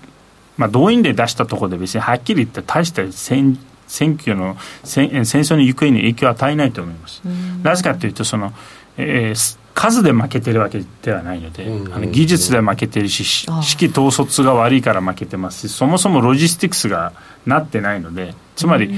[0.57, 3.57] まあ、動員令出したところで別にはっきり言って大した選
[3.87, 7.21] 選挙の戦戦争の行方に影響を与えないと思います。
[7.63, 8.53] なぜかというとその、
[8.97, 17.13] えー、数で負けてるわけではないので、あの技術で負けてるし指揮統率が悪いから負けてますしそもそもロジスティクスが
[17.45, 18.89] なってないのでつまり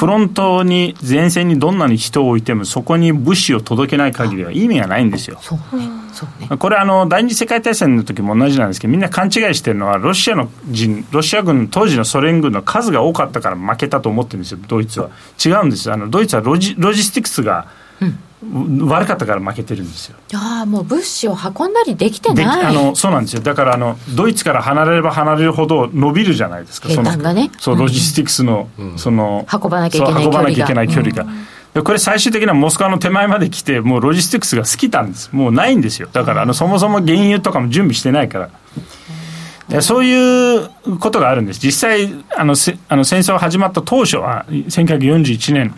[0.00, 5.38] フロントに前線にどんなに人を置いてもそこに物資を届けない限りは意味がないんですよ。
[5.42, 5.90] そうね。
[6.14, 15.10] そうね、これあの第二次世界大戦の時も同じなんですけどみんな勘違いしてるのはロシアの人ロシア軍当時のソ連軍の数が多かったから負けたと思ってるんですよドイツは。
[15.44, 17.68] 違うんですあのドイツはロジロジスティクスが、
[18.00, 20.16] うん悪かったから負けてるんですよ。
[20.34, 23.42] ああ、もう物資を運んだりできてないあのそうなんですよ。
[23.42, 30.38] だからあの、ドイツから離れれば離れるほど伸びるじゃないですか、そのね、そうロジスティクスの、うん、その運ばなきゃいけない距離が。
[30.38, 31.26] 運ばなきゃいけない距離が。
[31.74, 35.28] うん、これ最終的にはモスクワの手前まで来て、もうロジスティクスが尽きたんです。
[35.32, 36.08] もうないんですよ。
[36.10, 38.50] だからあの、そもそも原油とかも準備してないから。
[39.82, 40.68] そういう
[40.98, 41.60] ことがあるんです。
[41.60, 42.56] 実際、あの、
[42.88, 45.74] あの戦争が始まった当初は、1941年、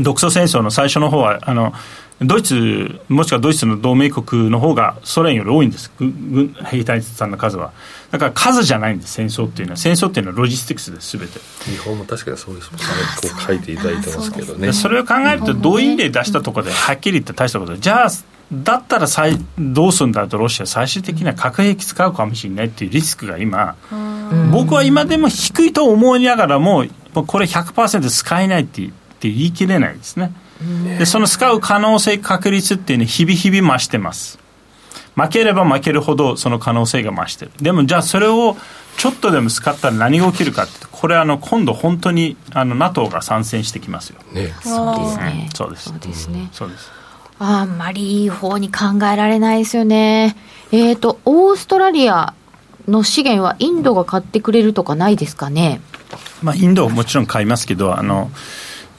[0.00, 1.72] 独ソ戦争の最初の方は、あの、
[2.20, 7.72] ドイツ、もしくはドイツの同盟国の方がソ連より多いんです、軍兵隊さんの数は。
[8.10, 9.76] だから数じゃないんです、戦争っていうのは。
[9.76, 11.40] 戦争っていうのはロジスティクスです、すべて。
[11.64, 12.86] 日本も確かにそうですもんね、
[13.22, 14.72] こう書いていただいてますけどね。
[14.72, 18.10] それを考えると、動員令出したところで、はっきり言って大したことで、じゃあ、
[18.52, 23.76] だったら最どうするんだとロシア最終的には核兵器使うかもしれないっていうリスクが今
[24.52, 26.84] 僕は今でも低いと思いながらも
[27.14, 28.90] これ100%使えないって
[29.28, 30.32] 言い切れないですね。
[30.98, 34.38] でその使う可能性確率っていうのは日々日々増してます。
[35.14, 37.50] 負ければ負けるほどその可能性が増してる。
[37.60, 38.56] でもじゃあそれを
[38.96, 45.84] ちょっとでも使ったら何が起きるかってこれあの今度本当にあの NATO が参戦してきますよ、ね、そうですね、そうです。
[45.88, 46.90] そうですね、そうです。
[47.38, 50.36] あんまりいい方に考えられないですよね。
[50.70, 52.34] えっ、ー、とオーストラリア
[52.88, 55.80] の資源はインドが買ってくれるとかないですかね？
[56.42, 58.30] まあインドもちろん買いますけどあの、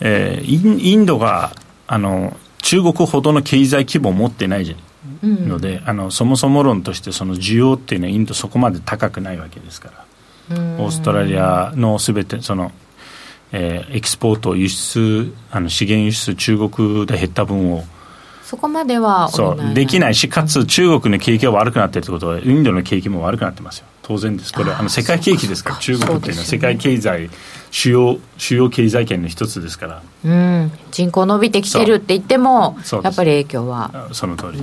[0.05, 1.53] えー、インドが
[1.87, 4.75] あの中国ほどの経済規模を持ってない
[5.23, 10.05] ので、うん、あのそもそも論としてその需要っていうのはインドそこまで高くないわけですから。
[10.49, 12.73] オーストラリアのすべてその、
[13.53, 17.85] えー、エキスポート輸出あの資源輸出中国で減った分を
[18.43, 23.85] そこまではそうできないしかつ中国の景気が悪くなってるってことはインドの景気も悪くなってますよ。
[24.01, 24.53] 当然です。
[24.53, 27.29] これあの世界景気ですから中国っていうのは世界経済
[27.73, 34.09] 主要主要経済圏の一つですから、うん、人口伸びてきてるって言ってもやっぱり影響は。
[34.11, 34.61] その通り。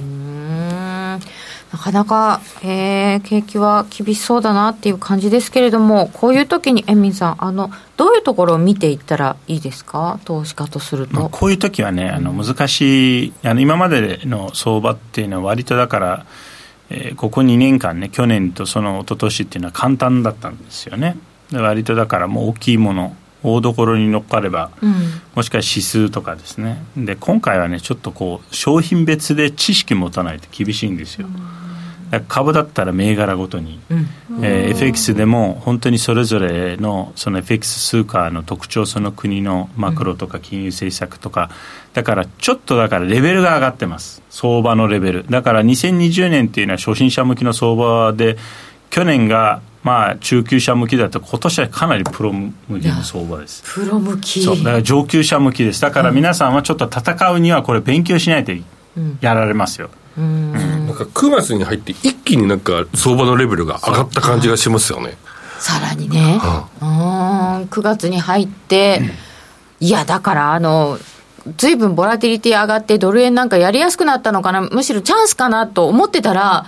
[1.73, 11.29] なかなか、えー、景気は厳しそうだなっていう感じですけれども、こういう時に、エミンさん、あのどういうところを見ていったらいいですか、投資家とすると。
[11.31, 16.27] こういう時はね、あの難しい、あの今までの相場っていうのは、割とだから、
[16.91, 21.17] えー、ここ2年間ね、去年とその一昨年っていうのは簡単だったんですよね。
[21.53, 24.95] 割とだからもう大きいもの大所に乗っかれば、うん、
[25.35, 26.83] もしくは指数とかですね。
[26.97, 31.27] で今回はねちょっとこう商品別で知識持たないと厳しいんですよ、
[32.13, 34.07] うん、株だったら銘柄ごとに、うん。
[34.43, 41.51] えー、FX でも本当にそれぞれのその FX 数価の特徴その国のマクロとか金融政策とか、
[41.95, 44.23] だからちょっとだからレベルが上がってます。
[44.29, 45.27] 相場のレベル。
[45.31, 48.37] だから2020年っていうのは初心者向きの相場で
[48.91, 53.63] 去年がまあ、中級者向きだと今年はかなりプロ向きの相場です。
[53.65, 54.43] プロ向き。
[54.43, 55.81] そうだから上級者向きです。
[55.81, 58.53] だから皆さんはちょっと戦うにはこれ勉強しないと
[59.21, 65.17] やられますよ、うん、なんか9月に入って一気になんか相場のレベルが上がった感じがしますよね。
[65.59, 66.41] さらにね、
[66.81, 66.89] うん、
[67.65, 69.01] 9月に入って、
[69.81, 70.99] うん、いやだからあの
[71.57, 76.67] ずいぶんボラティリティ上がってドル円なんかやりやすくなったのかなむしろチャンスかなと思ってたら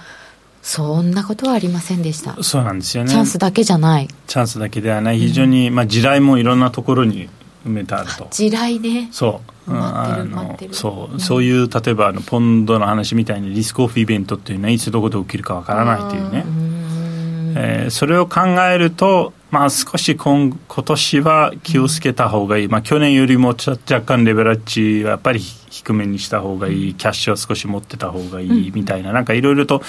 [0.62, 2.40] そんなことはありませんでした。
[2.42, 3.10] そうなんですよね。
[3.10, 4.08] チャンスだけじゃない。
[4.28, 5.18] チャンスだけではない。
[5.18, 7.28] 非常に、うん、まあ、地雷もいろんなところに
[7.66, 8.28] 埋めてあると。
[8.30, 9.08] 地雷ね。
[9.10, 9.72] そう。
[9.74, 11.20] あのそう。
[11.20, 16.44] そういう例えばあのポンドの話みたいにリスクオフイベントっていうのはいつどこで起きるかわからないというね、
[17.56, 18.40] えー、それを考
[18.72, 29.82] えるとまあ、少し今今年は気をつけた方がいい、まあ、去年よりも若干レベラッジはやっぱり低めにした方がいい、キャッシュは少し持ってた方がいいみたいな、なんかいろいろと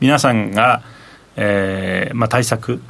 [0.00, 0.82] 皆さんが、
[1.36, 2.80] えーまあ、対策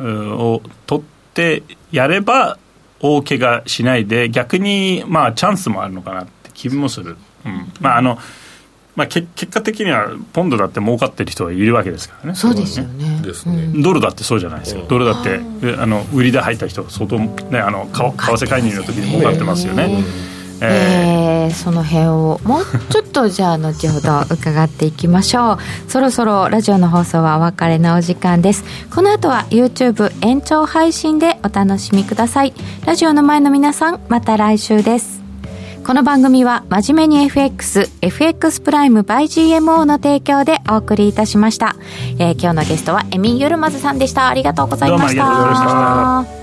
[0.00, 2.58] を取ってやれば、
[3.00, 7.18] 大怪我しないで、逆に、まあ、チャンスもあるのかなって気もする。
[7.44, 7.70] うん。
[7.78, 8.16] まああの
[8.94, 12.34] まあ、け結果的にはポンドだって儲かってる人がいるわけですからね。
[12.34, 15.40] そうですよね、ね、ドルだってそうじゃないですか、ドルだって
[15.78, 20.04] あの売りで入った人相当、ね、あの為替介入の時に儲かってますよね。
[20.64, 25.58] えー、その辺をもうちょっとじゃあ後ほど伺っていきましょう。
[25.90, 28.64] そろそろラジオの放送はお別れのお時間です。
[28.94, 32.52] この後は YouTube 延長配信でお楽しみください。
[32.86, 35.21] ラジオの前の皆さんまた来週です
[35.84, 41.74] この番組は真面目に FX、FX プライム by GMO の提供でお送りいたしました。
[42.20, 44.28] えー、今日のゲストはエミン・ユルマズさんでした。
[44.28, 45.24] ありがとうございました。
[45.24, 46.41] どうもありがとうございました。